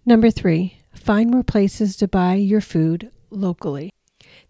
Number 0.06 0.32
three, 0.32 0.78
find 0.94 1.30
more 1.30 1.44
places 1.44 1.98
to 1.98 2.08
buy 2.08 2.36
your 2.36 2.62
food 2.62 3.12
locally. 3.30 3.90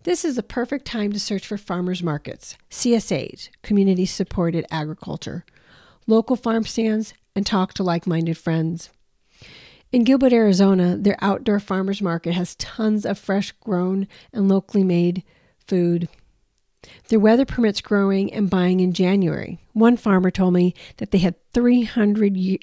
This 0.04 0.24
is 0.24 0.38
a 0.38 0.44
perfect 0.44 0.86
time 0.86 1.12
to 1.12 1.20
search 1.20 1.46
for 1.46 1.58
farmers 1.58 2.02
markets, 2.02 2.58
CSAs, 2.72 3.50
community 3.62 4.06
supported 4.06 4.66
agriculture, 4.72 5.46
local 6.08 6.36
farm 6.36 6.66
stands, 6.66 7.14
and 7.36 7.46
talk 7.46 7.74
to 7.76 7.84
like 7.84 8.08
minded 8.08 8.38
friends. 8.38 8.90
In 9.92 10.04
Gilbert, 10.04 10.34
Arizona, 10.34 10.98
their 10.98 11.18
outdoor 11.20 11.60
farmers 11.60 12.02
market 12.02 12.34
has 12.34 12.56
tons 12.56 13.06
of 13.06 13.18
fresh 13.18 13.52
grown 13.54 14.08
and 14.32 14.48
locally 14.48 14.84
made 14.84 15.24
food. 15.66 16.08
Their 17.08 17.20
weather 17.20 17.46
permits 17.46 17.82
growing 17.82 18.32
and 18.32 18.50
buying 18.50 18.80
in 18.80 18.94
January. 18.94 19.60
One 19.74 19.98
farmer 19.98 20.32
told 20.32 20.54
me 20.54 20.76
that 20.98 21.12
they 21.12 21.18
had 21.18 21.36
300 21.54 22.60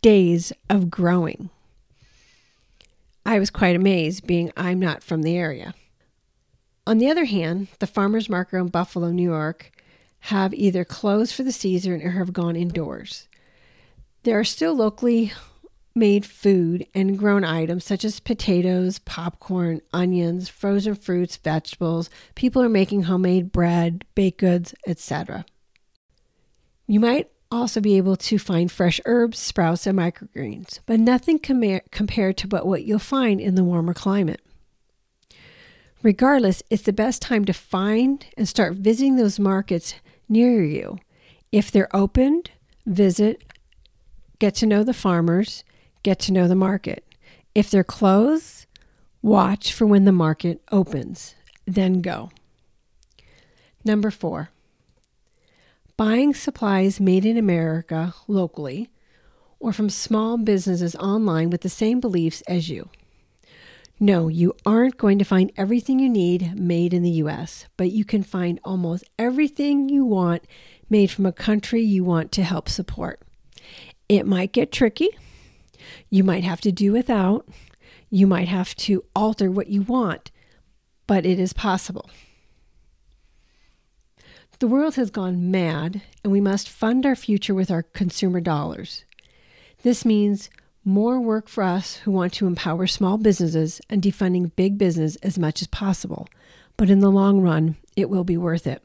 days 0.00 0.52
of 0.68 0.90
growing. 0.90 1.50
I 3.26 3.38
was 3.38 3.50
quite 3.50 3.76
amazed, 3.76 4.26
being 4.26 4.50
I'm 4.56 4.78
not 4.78 5.02
from 5.02 5.22
the 5.22 5.36
area. 5.36 5.74
On 6.90 6.98
the 6.98 7.08
other 7.08 7.26
hand, 7.26 7.68
the 7.78 7.86
farmers 7.86 8.28
market 8.28 8.56
in 8.56 8.66
Buffalo, 8.66 9.12
New 9.12 9.22
York, 9.22 9.70
have 10.22 10.52
either 10.52 10.84
closed 10.84 11.32
for 11.32 11.44
the 11.44 11.52
season 11.52 12.02
or 12.02 12.10
have 12.10 12.32
gone 12.32 12.56
indoors. 12.56 13.28
There 14.24 14.36
are 14.36 14.44
still 14.44 14.74
locally 14.74 15.32
made 15.94 16.26
food 16.26 16.84
and 16.92 17.16
grown 17.16 17.44
items 17.44 17.84
such 17.84 18.04
as 18.04 18.18
potatoes, 18.18 18.98
popcorn, 18.98 19.82
onions, 19.92 20.48
frozen 20.48 20.96
fruits, 20.96 21.36
vegetables. 21.36 22.10
People 22.34 22.60
are 22.60 22.68
making 22.68 23.04
homemade 23.04 23.52
bread, 23.52 24.04
baked 24.16 24.40
goods, 24.40 24.74
etc. 24.84 25.44
You 26.88 26.98
might 26.98 27.30
also 27.52 27.80
be 27.80 27.98
able 27.98 28.16
to 28.16 28.36
find 28.36 28.68
fresh 28.68 29.00
herbs, 29.04 29.38
sprouts, 29.38 29.86
and 29.86 29.96
microgreens, 29.96 30.80
but 30.86 30.98
nothing 30.98 31.38
com- 31.38 31.82
compared 31.92 32.36
to 32.38 32.48
what, 32.48 32.66
what 32.66 32.82
you'll 32.82 32.98
find 32.98 33.40
in 33.40 33.54
the 33.54 33.62
warmer 33.62 33.94
climate. 33.94 34.40
Regardless, 36.02 36.62
it's 36.70 36.82
the 36.82 36.92
best 36.92 37.20
time 37.20 37.44
to 37.44 37.52
find 37.52 38.24
and 38.36 38.48
start 38.48 38.74
visiting 38.74 39.16
those 39.16 39.38
markets 39.38 39.94
near 40.28 40.64
you. 40.64 40.98
If 41.52 41.70
they're 41.70 41.94
opened, 41.94 42.50
visit, 42.86 43.44
get 44.38 44.54
to 44.56 44.66
know 44.66 44.82
the 44.82 44.94
farmers, 44.94 45.62
get 46.02 46.18
to 46.20 46.32
know 46.32 46.48
the 46.48 46.54
market. 46.54 47.04
If 47.54 47.70
they're 47.70 47.84
closed, 47.84 48.66
watch 49.20 49.72
for 49.72 49.86
when 49.86 50.04
the 50.04 50.12
market 50.12 50.62
opens, 50.72 51.34
then 51.66 52.00
go. 52.00 52.30
Number 53.84 54.10
four, 54.10 54.50
buying 55.96 56.32
supplies 56.32 57.00
made 57.00 57.26
in 57.26 57.36
America 57.36 58.14
locally 58.26 58.88
or 59.58 59.72
from 59.72 59.90
small 59.90 60.38
businesses 60.38 60.96
online 60.96 61.50
with 61.50 61.60
the 61.60 61.68
same 61.68 62.00
beliefs 62.00 62.42
as 62.48 62.70
you. 62.70 62.88
No, 64.02 64.28
you 64.28 64.54
aren't 64.64 64.96
going 64.96 65.18
to 65.18 65.26
find 65.26 65.52
everything 65.58 65.98
you 65.98 66.08
need 66.08 66.58
made 66.58 66.94
in 66.94 67.02
the 67.02 67.20
US, 67.22 67.66
but 67.76 67.90
you 67.92 68.02
can 68.02 68.22
find 68.22 68.58
almost 68.64 69.04
everything 69.18 69.90
you 69.90 70.06
want 70.06 70.44
made 70.88 71.10
from 71.10 71.26
a 71.26 71.32
country 71.32 71.82
you 71.82 72.02
want 72.02 72.32
to 72.32 72.42
help 72.42 72.66
support. 72.70 73.20
It 74.08 74.26
might 74.26 74.54
get 74.54 74.72
tricky. 74.72 75.10
You 76.08 76.24
might 76.24 76.44
have 76.44 76.62
to 76.62 76.72
do 76.72 76.92
without. 76.92 77.46
You 78.08 78.26
might 78.26 78.48
have 78.48 78.74
to 78.76 79.04
alter 79.14 79.50
what 79.50 79.68
you 79.68 79.82
want, 79.82 80.30
but 81.06 81.26
it 81.26 81.38
is 81.38 81.52
possible. 81.52 82.08
The 84.60 84.66
world 84.66 84.94
has 84.94 85.10
gone 85.10 85.50
mad, 85.50 86.00
and 86.24 86.32
we 86.32 86.40
must 86.40 86.70
fund 86.70 87.04
our 87.04 87.16
future 87.16 87.54
with 87.54 87.70
our 87.70 87.82
consumer 87.82 88.40
dollars. 88.40 89.04
This 89.82 90.06
means 90.06 90.48
more 90.90 91.20
work 91.20 91.48
for 91.48 91.62
us 91.62 91.96
who 91.96 92.10
want 92.10 92.32
to 92.34 92.46
empower 92.46 92.86
small 92.86 93.16
businesses 93.16 93.80
and 93.88 94.02
defunding 94.02 94.54
big 94.56 94.76
business 94.76 95.16
as 95.16 95.38
much 95.38 95.62
as 95.62 95.68
possible. 95.68 96.28
But 96.76 96.90
in 96.90 97.00
the 97.00 97.10
long 97.10 97.40
run, 97.40 97.76
it 97.96 98.10
will 98.10 98.24
be 98.24 98.36
worth 98.36 98.66
it. 98.66 98.82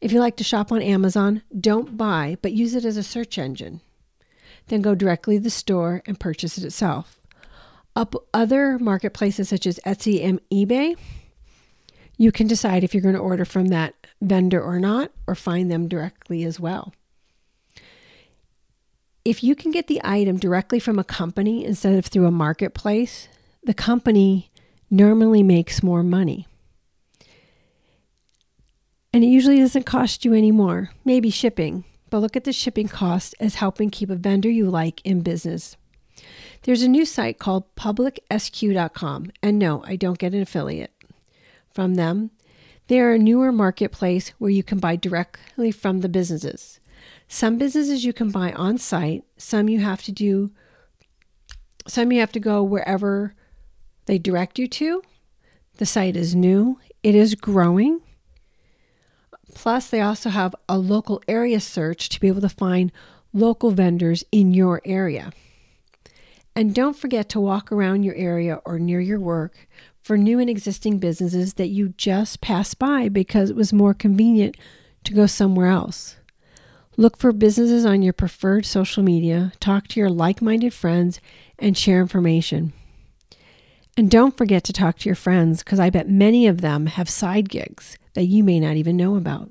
If 0.00 0.12
you 0.12 0.20
like 0.20 0.36
to 0.36 0.44
shop 0.44 0.72
on 0.72 0.82
Amazon, 0.82 1.42
don't 1.58 1.96
buy, 1.96 2.36
but 2.42 2.52
use 2.52 2.74
it 2.74 2.84
as 2.84 2.96
a 2.96 3.02
search 3.02 3.38
engine. 3.38 3.80
Then 4.66 4.82
go 4.82 4.94
directly 4.94 5.36
to 5.36 5.42
the 5.44 5.50
store 5.50 6.02
and 6.06 6.20
purchase 6.20 6.58
it 6.58 6.64
itself. 6.64 7.20
Up 7.96 8.14
other 8.34 8.78
marketplaces 8.78 9.48
such 9.48 9.66
as 9.66 9.80
Etsy 9.86 10.24
and 10.24 10.40
eBay, 10.50 10.96
you 12.16 12.32
can 12.32 12.46
decide 12.46 12.82
if 12.82 12.92
you're 12.92 13.02
going 13.02 13.14
to 13.14 13.20
order 13.20 13.44
from 13.44 13.68
that 13.68 13.94
vendor 14.20 14.60
or 14.60 14.80
not, 14.80 15.10
or 15.26 15.34
find 15.34 15.70
them 15.70 15.88
directly 15.88 16.44
as 16.44 16.58
well. 16.58 16.92
If 19.24 19.42
you 19.42 19.54
can 19.54 19.70
get 19.70 19.86
the 19.86 20.02
item 20.04 20.36
directly 20.36 20.78
from 20.78 20.98
a 20.98 21.04
company 21.04 21.64
instead 21.64 21.94
of 21.94 22.04
through 22.04 22.26
a 22.26 22.30
marketplace, 22.30 23.28
the 23.62 23.72
company 23.72 24.50
normally 24.90 25.42
makes 25.42 25.82
more 25.82 26.02
money. 26.02 26.46
And 29.14 29.24
it 29.24 29.28
usually 29.28 29.60
doesn't 29.60 29.86
cost 29.86 30.24
you 30.26 30.34
any 30.34 30.52
more, 30.52 30.90
maybe 31.04 31.30
shipping, 31.30 31.84
but 32.10 32.18
look 32.18 32.36
at 32.36 32.44
the 32.44 32.52
shipping 32.52 32.88
cost 32.88 33.34
as 33.40 33.54
helping 33.54 33.88
keep 33.88 34.10
a 34.10 34.16
vendor 34.16 34.50
you 34.50 34.68
like 34.68 35.00
in 35.06 35.22
business. 35.22 35.76
There's 36.62 36.82
a 36.82 36.88
new 36.88 37.06
site 37.06 37.38
called 37.38 37.74
publicsq.com, 37.76 39.30
and 39.42 39.58
no, 39.58 39.82
I 39.86 39.96
don't 39.96 40.18
get 40.18 40.34
an 40.34 40.42
affiliate 40.42 40.92
from 41.70 41.94
them. 41.94 42.30
They 42.88 43.00
are 43.00 43.12
a 43.12 43.18
newer 43.18 43.52
marketplace 43.52 44.30
where 44.38 44.50
you 44.50 44.62
can 44.62 44.78
buy 44.78 44.96
directly 44.96 45.70
from 45.70 46.00
the 46.00 46.08
businesses. 46.10 46.78
Some 47.28 47.58
businesses 47.58 48.04
you 48.04 48.12
can 48.12 48.30
buy 48.30 48.52
on 48.52 48.78
site, 48.78 49.24
some 49.36 49.68
you 49.68 49.80
have 49.80 50.02
to 50.02 50.12
do 50.12 50.50
some 51.86 52.12
you 52.12 52.20
have 52.20 52.32
to 52.32 52.40
go 52.40 52.62
wherever 52.62 53.34
they 54.06 54.18
direct 54.18 54.58
you 54.58 54.66
to. 54.68 55.02
The 55.76 55.86
site 55.86 56.16
is 56.16 56.34
new, 56.34 56.78
it 57.02 57.14
is 57.14 57.34
growing. 57.34 58.00
Plus, 59.54 59.88
they 59.88 60.00
also 60.00 60.30
have 60.30 60.54
a 60.68 60.78
local 60.78 61.22
area 61.28 61.60
search 61.60 62.08
to 62.10 62.20
be 62.20 62.28
able 62.28 62.40
to 62.40 62.48
find 62.48 62.90
local 63.32 63.70
vendors 63.70 64.24
in 64.32 64.54
your 64.54 64.80
area. 64.84 65.32
And 66.56 66.74
don't 66.74 66.96
forget 66.96 67.28
to 67.30 67.40
walk 67.40 67.72
around 67.72 68.04
your 68.04 68.14
area 68.14 68.60
or 68.64 68.78
near 68.78 69.00
your 69.00 69.20
work 69.20 69.68
for 70.00 70.16
new 70.16 70.38
and 70.38 70.48
existing 70.48 70.98
businesses 70.98 71.54
that 71.54 71.68
you 71.68 71.90
just 71.96 72.40
passed 72.40 72.78
by 72.78 73.08
because 73.08 73.50
it 73.50 73.56
was 73.56 73.72
more 73.72 73.94
convenient 73.94 74.56
to 75.02 75.12
go 75.12 75.26
somewhere 75.26 75.68
else. 75.68 76.16
Look 76.96 77.16
for 77.16 77.32
businesses 77.32 77.84
on 77.84 78.02
your 78.02 78.12
preferred 78.12 78.64
social 78.64 79.02
media, 79.02 79.52
talk 79.58 79.88
to 79.88 80.00
your 80.00 80.10
like 80.10 80.40
minded 80.40 80.72
friends, 80.72 81.20
and 81.58 81.76
share 81.76 82.00
information. 82.00 82.72
And 83.96 84.10
don't 84.10 84.36
forget 84.36 84.62
to 84.64 84.72
talk 84.72 84.98
to 84.98 85.08
your 85.08 85.16
friends 85.16 85.62
because 85.62 85.80
I 85.80 85.90
bet 85.90 86.08
many 86.08 86.46
of 86.46 86.60
them 86.60 86.86
have 86.86 87.08
side 87.08 87.48
gigs 87.48 87.98
that 88.14 88.26
you 88.26 88.44
may 88.44 88.60
not 88.60 88.76
even 88.76 88.96
know 88.96 89.16
about. 89.16 89.50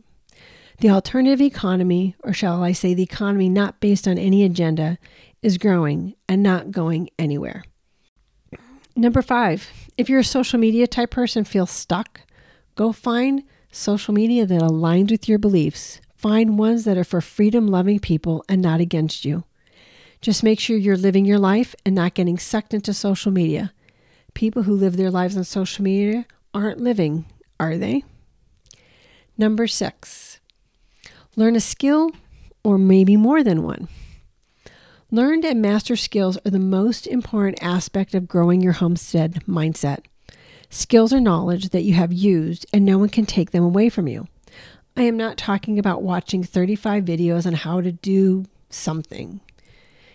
The 0.80 0.90
alternative 0.90 1.42
economy, 1.42 2.16
or 2.24 2.34
shall 2.34 2.64
I 2.64 2.72
say 2.72 2.94
the 2.94 3.04
economy 3.04 3.50
not 3.50 3.80
based 3.80 4.08
on 4.08 4.18
any 4.18 4.44
agenda, 4.44 4.98
is 5.42 5.58
growing 5.58 6.16
and 6.28 6.42
not 6.42 6.72
going 6.72 7.10
anywhere. 7.20 7.64
Number 8.96 9.22
five, 9.22 9.70
if 9.98 10.10
you're 10.10 10.20
a 10.20 10.26
social 10.26 10.60
media 10.60 10.88
type 10.88 11.12
person, 11.12 11.44
feel 11.44 11.66
stuck, 11.66 12.22
go 12.76 12.92
find 12.92 13.44
social 13.72 14.14
media 14.14 14.46
that 14.46 14.62
aligns 14.62 15.12
with 15.12 15.28
your 15.28 15.40
beliefs. 15.40 16.00
Find 16.24 16.58
ones 16.58 16.86
that 16.86 16.98
are 16.98 17.04
for 17.04 17.20
freedom 17.20 17.68
loving 17.68 18.00
people 18.00 18.46
and 18.48 18.62
not 18.62 18.80
against 18.80 19.26
you. 19.26 19.44
Just 20.22 20.42
make 20.42 20.58
sure 20.58 20.78
you're 20.78 20.96
living 20.96 21.26
your 21.26 21.38
life 21.38 21.76
and 21.86 21.94
not 21.94 22.14
getting 22.14 22.38
sucked 22.38 22.74
into 22.74 22.94
social 22.94 23.30
media. 23.30 23.74
People 24.34 24.64
who 24.64 24.74
live 24.74 24.96
their 24.96 25.12
lives 25.12 25.36
on 25.36 25.44
social 25.44 25.84
media 25.84 26.26
aren't 26.54 26.80
living, 26.80 27.26
are 27.60 27.78
they? 27.78 28.06
Number 29.38 29.68
six, 29.68 30.40
learn 31.36 31.58
a 31.58 31.60
skill 31.60 32.12
or 32.64 32.78
maybe 32.78 33.18
more 33.18 33.44
than 33.44 33.62
one. 33.62 33.90
Learned 35.12 35.44
and 35.44 35.62
master 35.62 35.98
skills 35.98 36.38
are 36.46 36.52
the 36.52 36.58
most 36.58 37.06
important 37.06 37.62
aspect 37.62 38.16
of 38.16 38.30
growing 38.30 38.62
your 38.62 38.72
homestead 38.72 39.44
mindset. 39.46 40.06
Skills 40.70 41.12
are 41.12 41.20
knowledge 41.20 41.72
that 41.72 41.84
you 41.84 41.96
have 41.96 42.14
used 42.14 42.66
and 42.72 42.86
no 42.86 42.98
one 42.98 43.10
can 43.10 43.26
take 43.26 43.52
them 43.52 43.66
away 43.66 43.90
from 43.90 44.08
you. 44.08 44.30
I 44.96 45.04
am 45.04 45.18
not 45.18 45.38
talking 45.38 45.80
about 45.80 46.04
watching 46.04 46.44
35 46.44 47.04
videos 47.04 47.46
on 47.46 47.54
how 47.54 47.82
to 47.82 47.92
do 47.92 48.46
something. 48.70 49.42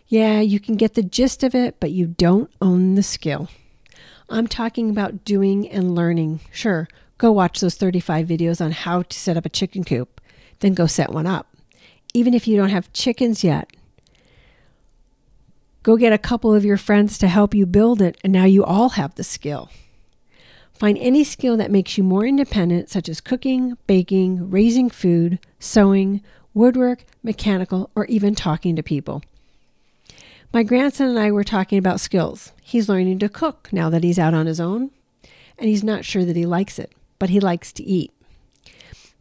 Yeah, 0.06 0.40
you 0.40 0.60
can 0.60 0.76
get 0.76 0.94
the 0.94 1.02
gist 1.02 1.42
of 1.42 1.54
it, 1.54 1.80
but 1.80 1.90
you 1.90 2.06
don't 2.06 2.50
own 2.60 2.94
the 2.94 3.02
skill. 3.02 3.48
I'm 4.30 4.46
talking 4.46 4.90
about 4.90 5.24
doing 5.24 5.68
and 5.68 5.94
learning. 5.94 6.40
Sure, 6.52 6.88
go 7.18 7.32
watch 7.32 7.60
those 7.60 7.74
35 7.74 8.26
videos 8.26 8.64
on 8.64 8.70
how 8.70 9.02
to 9.02 9.18
set 9.18 9.36
up 9.36 9.44
a 9.44 9.50
chicken 9.50 9.84
coop, 9.84 10.20
then 10.60 10.74
go 10.74 10.86
set 10.86 11.12
one 11.12 11.26
up. 11.26 11.48
Even 12.14 12.32
if 12.32 12.46
you 12.46 12.56
don't 12.56 12.70
have 12.70 12.92
chickens 12.92 13.42
yet, 13.42 13.70
Go 15.88 15.96
get 15.96 16.12
a 16.12 16.18
couple 16.18 16.54
of 16.54 16.66
your 16.66 16.76
friends 16.76 17.16
to 17.16 17.28
help 17.28 17.54
you 17.54 17.64
build 17.64 18.02
it, 18.02 18.18
and 18.22 18.30
now 18.30 18.44
you 18.44 18.62
all 18.62 18.90
have 18.90 19.14
the 19.14 19.24
skill. 19.24 19.70
Find 20.78 20.96
any 20.98 21.24
skill 21.24 21.56
that 21.56 21.72
makes 21.72 21.98
you 21.98 22.04
more 22.04 22.24
independent, 22.24 22.88
such 22.88 23.08
as 23.08 23.20
cooking, 23.20 23.76
baking, 23.86 24.50
raising 24.50 24.88
food, 24.88 25.40
sewing, 25.58 26.22
woodwork, 26.54 27.04
mechanical, 27.22 27.90
or 27.96 28.04
even 28.06 28.34
talking 28.34 28.76
to 28.76 28.82
people. 28.82 29.22
My 30.52 30.62
grandson 30.62 31.08
and 31.08 31.18
I 31.18 31.32
were 31.32 31.44
talking 31.44 31.78
about 31.78 32.00
skills. 32.00 32.52
He's 32.62 32.88
learning 32.88 33.18
to 33.18 33.28
cook 33.28 33.68
now 33.72 33.90
that 33.90 34.04
he's 34.04 34.18
out 34.18 34.34
on 34.34 34.46
his 34.46 34.60
own, 34.60 34.90
and 35.58 35.68
he's 35.68 35.82
not 35.82 36.04
sure 36.04 36.24
that 36.24 36.36
he 36.36 36.46
likes 36.46 36.78
it, 36.78 36.92
but 37.18 37.30
he 37.30 37.40
likes 37.40 37.72
to 37.72 37.82
eat. 37.82 38.12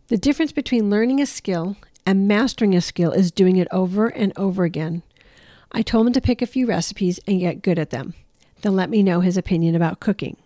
The 0.10 0.18
difference 0.18 0.52
between 0.52 0.90
learning 0.92 1.20
a 1.20 1.26
skill 1.26 1.76
and 2.06 2.28
mastering 2.28 2.76
a 2.76 2.82
skill 2.82 3.12
is 3.12 3.32
doing 3.32 3.58
it 3.58 3.68
over 3.72 4.08
and 4.08 4.32
over 4.38 4.64
again 4.64 5.02
I 5.72 5.82
told 5.82 6.08
him 6.08 6.14
to 6.14 6.22
pick 6.22 6.42
a 6.42 6.48
few 6.48 6.66
recipes 6.66 7.20
and 7.28 7.40
get 7.40 7.62
good 7.62 7.78
at 7.78 7.90
them, 7.90 8.14
then 8.62 8.76
let 8.76 8.90
me 8.90 9.04
know 9.04 9.20
his 9.20 9.38
opinion 9.38 9.76
about 9.76 10.00
cooking. 10.00 10.38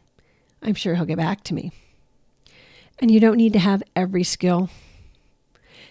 I'm 0.62 0.76
sure 0.76 0.96
he'll 0.96 1.06
get 1.06 1.18
back 1.18 1.44
to 1.46 1.54
me. 1.54 1.72
And 3.00 3.10
you 3.10 3.20
don't 3.20 3.38
need 3.38 3.54
to 3.54 3.60
have 3.60 3.84
every 3.96 4.24
skill. 4.24 4.70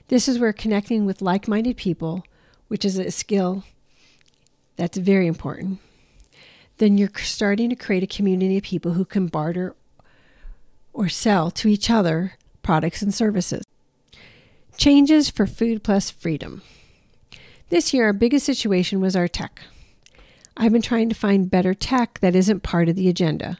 This 0.08 0.28
is 0.28 0.38
where 0.38 0.52
connecting 0.52 1.04
with 1.04 1.22
like 1.22 1.48
minded 1.48 1.76
people, 1.76 2.24
which 2.68 2.84
is 2.84 2.98
a 2.98 3.10
skill 3.10 3.64
that's 4.76 4.96
very 4.96 5.26
important, 5.26 5.78
then 6.78 6.96
you're 6.96 7.10
starting 7.16 7.68
to 7.68 7.76
create 7.76 8.02
a 8.02 8.06
community 8.06 8.56
of 8.56 8.62
people 8.62 8.92
who 8.92 9.04
can 9.04 9.26
barter 9.26 9.74
or 10.92 11.08
sell 11.08 11.50
to 11.50 11.68
each 11.68 11.90
other 11.90 12.32
products 12.62 13.02
and 13.02 13.12
services. 13.12 13.64
Changes 14.76 15.28
for 15.28 15.46
Food 15.46 15.82
Plus 15.82 16.10
Freedom. 16.10 16.62
This 17.68 17.92
year, 17.92 18.06
our 18.06 18.12
biggest 18.12 18.46
situation 18.46 19.00
was 19.00 19.14
our 19.14 19.28
tech. 19.28 19.60
I've 20.56 20.72
been 20.72 20.82
trying 20.82 21.08
to 21.08 21.14
find 21.14 21.50
better 21.50 21.74
tech 21.74 22.18
that 22.20 22.34
isn't 22.34 22.62
part 22.62 22.88
of 22.88 22.96
the 22.96 23.08
agenda. 23.08 23.58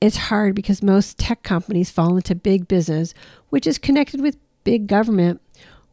It's 0.00 0.16
hard 0.16 0.54
because 0.54 0.82
most 0.82 1.18
tech 1.18 1.42
companies 1.42 1.90
fall 1.90 2.16
into 2.16 2.34
big 2.34 2.68
business, 2.68 3.14
which 3.50 3.66
is 3.66 3.78
connected 3.78 4.20
with 4.20 4.36
big 4.62 4.86
government, 4.86 5.40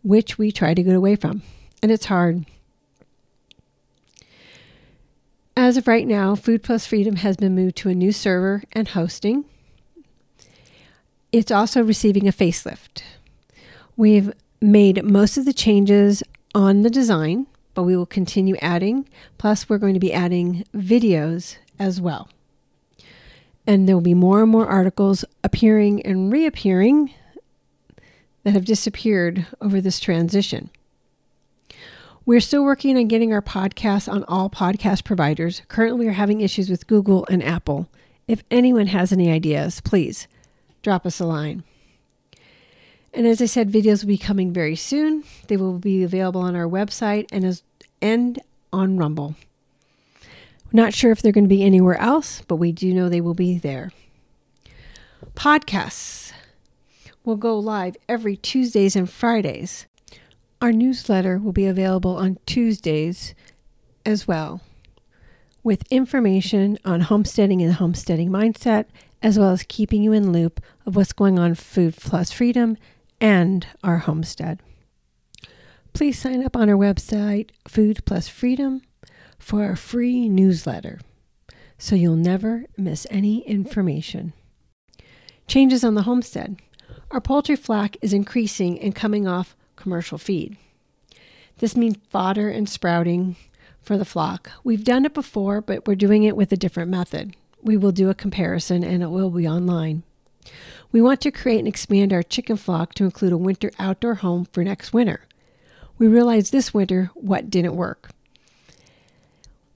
which 0.04 0.38
we 0.38 0.52
try 0.52 0.74
to 0.74 0.84
get 0.84 0.96
away 0.96 1.15
from. 1.15 1.41
and 1.82 1.91
it's 1.91 2.06
hard. 2.06 2.46
As 5.56 5.78
of 5.78 5.88
right 5.88 6.08
now, 6.08 6.34
Food 6.36 6.63
Plus 6.63 6.86
Freedom 6.88 7.18
has 7.18 7.38
been 7.38 7.54
moved 7.56 7.76
to 7.78 7.89
a 7.89 7.96
new 7.96 8.12
server 8.12 8.63
and 8.74 8.88
hosting. 8.88 9.46
It's 11.32 11.52
also 11.52 11.84
receiving 11.84 12.28
a 12.28 12.32
facelift. 12.32 13.04
We've 13.96 14.34
made 14.60 15.04
most 15.04 15.38
of 15.38 15.46
the 15.46 15.54
changes 15.54 16.24
on 16.54 16.82
the 16.82 16.89
design, 16.89 17.46
but 17.74 17.84
we 17.84 17.96
will 17.96 18.06
continue 18.06 18.56
adding. 18.62 19.08
Plus, 19.38 19.70
we're 19.70 19.78
going 19.78 19.94
to 19.94 20.00
be 20.00 20.13
adding 20.13 20.65
videos 20.74 21.58
as 21.78 22.02
well. 22.02 22.30
And 23.67 23.88
there 23.88 23.95
will 23.95 24.01
be 24.01 24.13
more 24.13 24.43
and 24.43 24.51
more 24.51 24.67
articles 24.67 25.25
appearing 25.43 26.06
and 26.06 26.32
reappearing 26.32 27.13
that 28.43 28.54
have 28.54 28.65
disappeared 28.65 29.47
over 29.60 29.82
this 29.82 29.99
transition. 29.99 30.69
We're 32.28 32.39
still 32.39 32.63
working 32.63 32.97
on 32.97 33.08
getting 33.08 33.34
our 33.34 33.41
podcasts 33.41 34.12
on 34.12 34.23
all 34.25 34.49
podcast 34.49 35.04
providers. 35.04 35.62
Currently, 35.67 36.06
we're 36.06 36.13
having 36.13 36.41
issues 36.41 36.69
with 36.69 36.88
Google 36.88 37.25
and 37.30 37.43
Apple. 37.43 37.88
If 38.28 38.43
anyone 38.49 38.88
has 38.88 39.12
any 39.12 39.32
ideas, 39.32 39.82
please 39.82 40.28
drop 40.82 41.06
us 41.06 41.19
a 41.19 41.25
line. 41.25 41.63
And 43.13 43.25
as 43.25 43.41
I 43.41 43.45
said, 43.45 43.71
videos 43.71 44.04
will 44.04 44.10
be 44.10 44.17
coming 44.17 44.51
very 44.51 44.75
soon. 44.75 45.23
They 45.47 45.58
will 45.58 45.80
be 45.80 46.04
available 46.04 46.41
on 46.41 46.56
our 46.56 46.67
website 46.67 47.28
and 47.32 47.45
as 47.45 47.63
and 48.01 48.39
on 48.73 48.97
Rumble. 48.97 49.36
Not 50.71 50.93
sure 50.93 51.12
if 51.12 51.21
they're 51.21 51.32
going 51.32 51.45
to 51.45 51.49
be 51.49 51.63
anywhere 51.63 51.97
else, 51.99 52.41
but 52.47 52.58
we 52.58 52.71
do 52.71 52.93
know 52.93 53.08
they 53.08 53.21
will 53.21 53.34
be 53.34 53.58
there. 53.58 53.91
Podcasts 55.34 56.32
will 57.23 57.36
go 57.36 57.58
live 57.58 57.95
every 58.08 58.38
Tuesdays 58.38 58.95
and 58.95 59.10
Fridays. 59.10 59.86
Our 60.62 60.71
newsletter 60.71 61.38
will 61.38 61.51
be 61.51 61.65
available 61.65 62.15
on 62.17 62.38
Tuesdays 62.45 63.36
as 64.06 64.28
well, 64.28 64.62
with 65.63 65.84
information 65.91 66.78
on 66.86 67.01
homesteading 67.01 67.62
and 67.62 67.71
the 67.71 67.75
homesteading 67.75 68.30
mindset, 68.30 68.86
as 69.21 69.39
well 69.39 69.49
as 69.49 69.63
keeping 69.63 70.04
you 70.04 70.13
in 70.13 70.32
loop 70.32 70.62
of 70.86 70.95
what's 70.95 71.13
going 71.13 71.39
on 71.39 71.56
Food 71.56 71.95
Plus 71.95 72.32
Freedom 72.32 72.78
and 73.19 73.65
our 73.84 73.99
homestead. 73.99 74.62
Please 75.93 76.19
sign 76.19 76.43
up 76.45 76.56
on 76.56 76.69
our 76.69 76.75
website, 76.75 77.49
Food 77.67 78.06
Plus 78.06 78.28
Freedom, 78.28 78.82
for 79.45 79.63
our 79.63 79.75
free 79.75 80.27
newsletter 80.27 80.97
so 81.77 81.93
you'll 81.93 82.15
never 82.15 82.65
miss 82.77 83.05
any 83.12 83.47
information. 83.47 84.34
Changes 85.45 85.84
on 85.84 85.93
the 85.93 86.01
homestead. 86.01 86.58
Our 87.12 87.21
poultry 87.21 87.55
flock 87.55 87.95
is 88.01 88.12
increasing 88.12 88.79
and 88.81 88.95
coming 88.95 89.27
off 89.27 89.55
commercial 89.75 90.17
feed. 90.17 90.58
This 91.60 91.77
means 91.77 91.97
fodder 92.10 92.49
and 92.49 92.67
sprouting 92.67 93.36
for 93.84 93.99
the 93.99 94.03
flock. 94.03 94.49
We've 94.63 94.84
done 94.84 95.05
it 95.05 95.13
before, 95.13 95.62
but 95.62 95.86
we're 95.86 95.93
doing 95.93 96.23
it 96.23 96.36
with 96.36 96.51
a 96.51 96.58
different 96.58 96.89
method. 96.89 97.36
We 97.62 97.77
will 97.77 97.91
do 97.91 98.10
a 98.10 98.15
comparison 98.15 98.84
and 98.84 99.03
it 99.03 99.12
will 99.12 99.29
be 99.29 99.47
online. 99.47 100.01
We 100.91 101.03
want 101.03 101.21
to 101.21 101.29
create 101.29 101.60
and 101.60 101.67
expand 101.67 102.12
our 102.12 102.23
chicken 102.23 102.58
flock 102.58 102.95
to 102.95 103.03
include 103.03 103.31
a 103.31 103.38
winter 103.38 103.69
outdoor 103.77 104.15
home 104.15 104.47
for 104.51 104.63
next 104.63 104.91
winter. 104.91 105.21
We 105.99 106.08
realized 106.08 106.51
this 106.51 106.73
winter 106.73 107.12
what 107.13 107.51
didn't 107.51 107.75
work. 107.75 108.10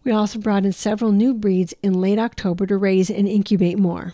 We 0.04 0.12
also 0.12 0.40
brought 0.40 0.66
in 0.66 0.74
several 0.74 1.12
new 1.12 1.34
breeds 1.34 1.74
in 1.84 2.00
late 2.00 2.20
October 2.20 2.66
to 2.68 2.78
raise 2.78 3.10
and 3.10 3.28
incubate 3.28 3.78
more. 3.78 4.14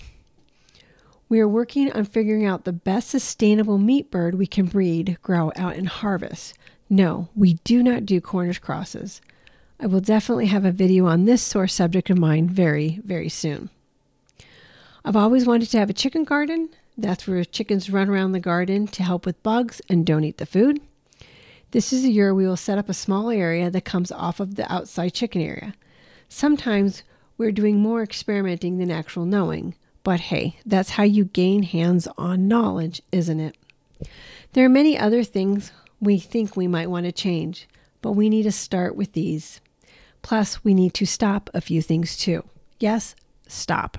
We 1.27 1.39
are 1.39 1.47
working 1.47 1.91
on 1.91 2.05
figuring 2.05 2.45
out 2.45 2.65
the 2.65 2.73
best 2.73 3.09
sustainable 3.09 3.77
meat 3.77 4.11
bird 4.11 4.35
we 4.35 4.47
can 4.47 4.65
breed, 4.65 5.17
grow 5.21 5.51
out, 5.55 5.75
and 5.75 5.87
harvest. 5.87 6.53
No, 6.89 7.29
we 7.35 7.53
do 7.63 7.81
not 7.81 8.05
do 8.05 8.21
Cornish 8.21 8.59
crosses. 8.59 9.21
I 9.79 9.87
will 9.87 10.01
definitely 10.01 10.45
have 10.47 10.65
a 10.65 10.71
video 10.71 11.07
on 11.07 11.25
this 11.25 11.41
sore 11.41 11.67
subject 11.67 12.09
of 12.09 12.17
mine 12.17 12.47
very, 12.47 13.01
very 13.03 13.29
soon. 13.29 13.69
I've 15.03 15.15
always 15.15 15.45
wanted 15.45 15.69
to 15.71 15.79
have 15.79 15.89
a 15.89 15.93
chicken 15.93 16.23
garden. 16.23 16.69
That's 16.97 17.27
where 17.27 17.43
chickens 17.43 17.89
run 17.89 18.09
around 18.09 18.31
the 18.31 18.39
garden 18.39 18.87
to 18.87 19.03
help 19.03 19.25
with 19.25 19.41
bugs 19.43 19.81
and 19.89 20.05
don't 20.05 20.23
eat 20.23 20.37
the 20.37 20.45
food. 20.45 20.79
This 21.75 21.91
is 21.91 22.05
a 22.05 22.09
year 22.09 22.33
we 22.33 22.47
will 22.47 22.55
set 22.55 22.77
up 22.77 22.87
a 22.87 22.93
small 22.93 23.29
area 23.29 23.69
that 23.69 23.83
comes 23.83 24.09
off 24.09 24.39
of 24.39 24.55
the 24.55 24.71
outside 24.71 25.13
chicken 25.13 25.41
area. 25.41 25.73
Sometimes 26.29 27.03
we're 27.37 27.51
doing 27.51 27.79
more 27.79 28.01
experimenting 28.01 28.77
than 28.77 28.89
actual 28.89 29.25
knowing, 29.25 29.75
but 30.01 30.21
hey, 30.21 30.57
that's 30.65 30.91
how 30.91 31.03
you 31.03 31.25
gain 31.25 31.63
hands 31.63 32.07
on 32.17 32.47
knowledge, 32.47 33.01
isn't 33.11 33.41
it? 33.41 33.57
There 34.53 34.65
are 34.65 34.69
many 34.69 34.97
other 34.97 35.21
things 35.25 35.73
we 35.99 36.17
think 36.17 36.55
we 36.55 36.65
might 36.65 36.89
want 36.89 37.07
to 37.07 37.11
change, 37.11 37.67
but 38.01 38.13
we 38.13 38.29
need 38.29 38.43
to 38.43 38.53
start 38.53 38.95
with 38.95 39.11
these. 39.11 39.59
Plus, 40.21 40.63
we 40.63 40.73
need 40.73 40.93
to 40.93 41.05
stop 41.05 41.49
a 41.53 41.59
few 41.59 41.81
things 41.81 42.15
too. 42.15 42.45
Yes, 42.79 43.17
stop. 43.49 43.97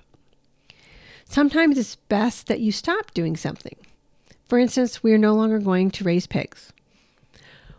Sometimes 1.26 1.76
it's 1.76 1.96
best 1.96 2.46
that 2.46 2.60
you 2.60 2.72
stop 2.72 3.12
doing 3.12 3.36
something. 3.36 3.76
For 4.48 4.58
instance, 4.58 5.02
we 5.02 5.12
are 5.12 5.18
no 5.18 5.34
longer 5.34 5.58
going 5.58 5.90
to 5.90 6.04
raise 6.04 6.26
pigs. 6.26 6.72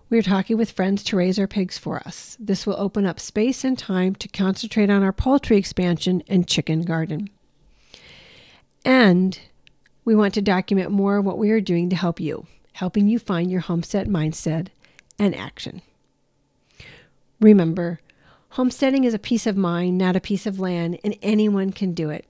We 0.10 0.18
are 0.18 0.24
talking 0.24 0.56
with 0.56 0.72
friends 0.72 1.04
to 1.04 1.18
raise 1.18 1.38
our 1.38 1.48
pigs 1.48 1.78
for 1.78 2.00
us. 2.00 2.38
This 2.40 2.66
will 2.66 2.80
open 2.80 3.06
up 3.06 3.20
space 3.20 3.66
and 3.66 3.78
time 3.78 4.16
to 4.16 4.30
concentrate 4.30 4.90
on 4.90 5.04
our 5.04 5.12
poultry 5.12 5.58
expansion 5.58 6.24
and 6.30 6.48
chicken 6.48 6.84
garden. 6.84 7.30
And 8.86 9.38
we 10.06 10.16
want 10.16 10.34
to 10.36 10.42
document 10.42 10.92
more 10.92 11.18
of 11.18 11.26
what 11.26 11.38
we 11.38 11.52
are 11.52 11.60
doing 11.60 11.90
to 11.90 11.96
help 11.98 12.22
you, 12.22 12.48
helping 12.74 13.10
you 13.10 13.20
find 13.20 13.52
your 13.52 13.60
homestead 13.60 14.08
mindset 14.08 14.68
and 15.20 15.36
action. 15.36 15.82
Remember, 17.42 18.00
homesteading 18.52 19.04
is 19.04 19.14
a 19.14 19.20
piece 19.20 19.46
of 19.46 19.58
mind, 19.58 19.98
not 19.98 20.16
a 20.16 20.22
piece 20.22 20.46
of 20.46 20.58
land, 20.58 21.00
and 21.04 21.18
anyone 21.22 21.74
can 21.74 21.94
do 21.94 22.10
it. 22.10 22.24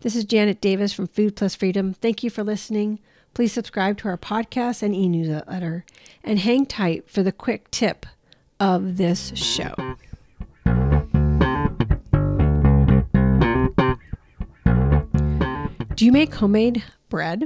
This 0.00 0.14
is 0.14 0.24
Janet 0.24 0.60
Davis 0.60 0.92
from 0.92 1.08
Food 1.08 1.34
Plus 1.34 1.56
Freedom. 1.56 1.94
Thank 1.94 2.22
you 2.22 2.30
for 2.30 2.44
listening. 2.44 3.00
Please 3.38 3.52
subscribe 3.52 3.96
to 3.98 4.08
our 4.08 4.18
podcast 4.18 4.82
and 4.82 4.92
e 4.92 5.08
newsletter 5.08 5.84
and 6.24 6.40
hang 6.40 6.66
tight 6.66 7.08
for 7.08 7.22
the 7.22 7.30
quick 7.30 7.70
tip 7.70 8.04
of 8.58 8.96
this 8.96 9.30
show. 9.36 9.76
Do 15.94 16.04
you 16.04 16.10
make 16.10 16.34
homemade 16.34 16.82
bread? 17.08 17.44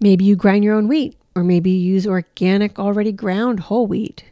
Maybe 0.00 0.26
you 0.26 0.36
grind 0.36 0.62
your 0.62 0.74
own 0.74 0.86
wheat, 0.86 1.16
or 1.34 1.42
maybe 1.42 1.70
you 1.70 1.94
use 1.94 2.06
organic, 2.06 2.78
already 2.78 3.10
ground 3.10 3.60
whole 3.60 3.86
wheat. 3.86 4.22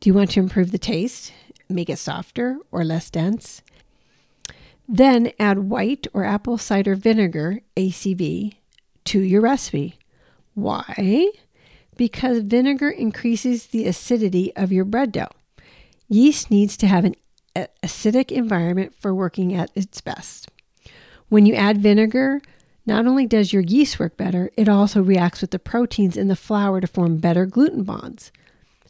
Do 0.00 0.10
you 0.10 0.14
want 0.14 0.32
to 0.32 0.40
improve 0.40 0.72
the 0.72 0.76
taste, 0.78 1.32
make 1.68 1.88
it 1.88 2.00
softer 2.00 2.58
or 2.72 2.84
less 2.84 3.10
dense? 3.10 3.62
Then 4.92 5.30
add 5.38 5.70
white 5.70 6.08
or 6.12 6.24
apple 6.24 6.58
cider 6.58 6.96
vinegar, 6.96 7.60
ACV, 7.76 8.54
to 9.04 9.20
your 9.20 9.40
recipe. 9.40 10.00
Why? 10.54 11.30
Because 11.96 12.42
vinegar 12.42 12.90
increases 12.90 13.68
the 13.68 13.86
acidity 13.86 14.52
of 14.56 14.72
your 14.72 14.84
bread 14.84 15.12
dough. 15.12 15.28
Yeast 16.08 16.50
needs 16.50 16.76
to 16.78 16.88
have 16.88 17.04
an 17.04 17.14
acidic 17.84 18.32
environment 18.32 18.92
for 18.98 19.14
working 19.14 19.54
at 19.54 19.70
its 19.76 20.00
best. 20.00 20.48
When 21.28 21.46
you 21.46 21.54
add 21.54 21.78
vinegar, 21.78 22.42
not 22.84 23.06
only 23.06 23.26
does 23.26 23.52
your 23.52 23.62
yeast 23.62 24.00
work 24.00 24.16
better, 24.16 24.50
it 24.56 24.68
also 24.68 25.00
reacts 25.00 25.40
with 25.40 25.52
the 25.52 25.60
proteins 25.60 26.16
in 26.16 26.26
the 26.26 26.34
flour 26.34 26.80
to 26.80 26.88
form 26.88 27.18
better 27.18 27.46
gluten 27.46 27.84
bonds. 27.84 28.32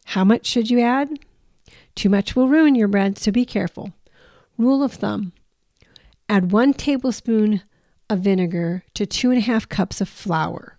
How 0.06 0.24
much 0.24 0.46
should 0.46 0.70
you 0.70 0.80
add? 0.80 1.18
Too 1.94 2.08
much 2.08 2.34
will 2.34 2.48
ruin 2.48 2.74
your 2.74 2.88
bread, 2.88 3.18
so 3.18 3.30
be 3.30 3.44
careful. 3.44 3.92
Rule 4.56 4.82
of 4.82 4.94
thumb 4.94 5.34
Add 6.30 6.52
one 6.52 6.74
tablespoon 6.74 7.62
of 8.08 8.20
vinegar 8.20 8.84
to 8.94 9.04
two 9.04 9.30
and 9.30 9.38
a 9.38 9.42
half 9.42 9.68
cups 9.68 10.00
of 10.00 10.08
flour. 10.08 10.76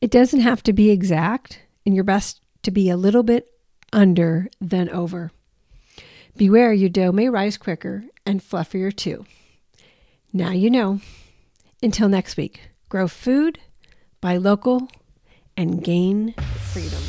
It 0.00 0.10
doesn't 0.10 0.40
have 0.40 0.62
to 0.62 0.72
be 0.72 0.90
exact, 0.90 1.60
and 1.84 1.94
your 1.94 2.04
best 2.04 2.40
to 2.62 2.70
be 2.70 2.88
a 2.88 2.96
little 2.96 3.22
bit 3.22 3.50
under 3.92 4.48
than 4.62 4.88
over. 4.88 5.30
Beware, 6.38 6.72
your 6.72 6.88
dough 6.88 7.12
may 7.12 7.28
rise 7.28 7.58
quicker 7.58 8.04
and 8.24 8.40
fluffier 8.40 8.96
too. 8.96 9.26
Now 10.32 10.52
you 10.52 10.70
know. 10.70 11.02
Until 11.82 12.08
next 12.08 12.38
week, 12.38 12.62
grow 12.88 13.08
food, 13.08 13.58
buy 14.22 14.38
local, 14.38 14.88
and 15.54 15.84
gain 15.84 16.32
freedom. 16.72 17.02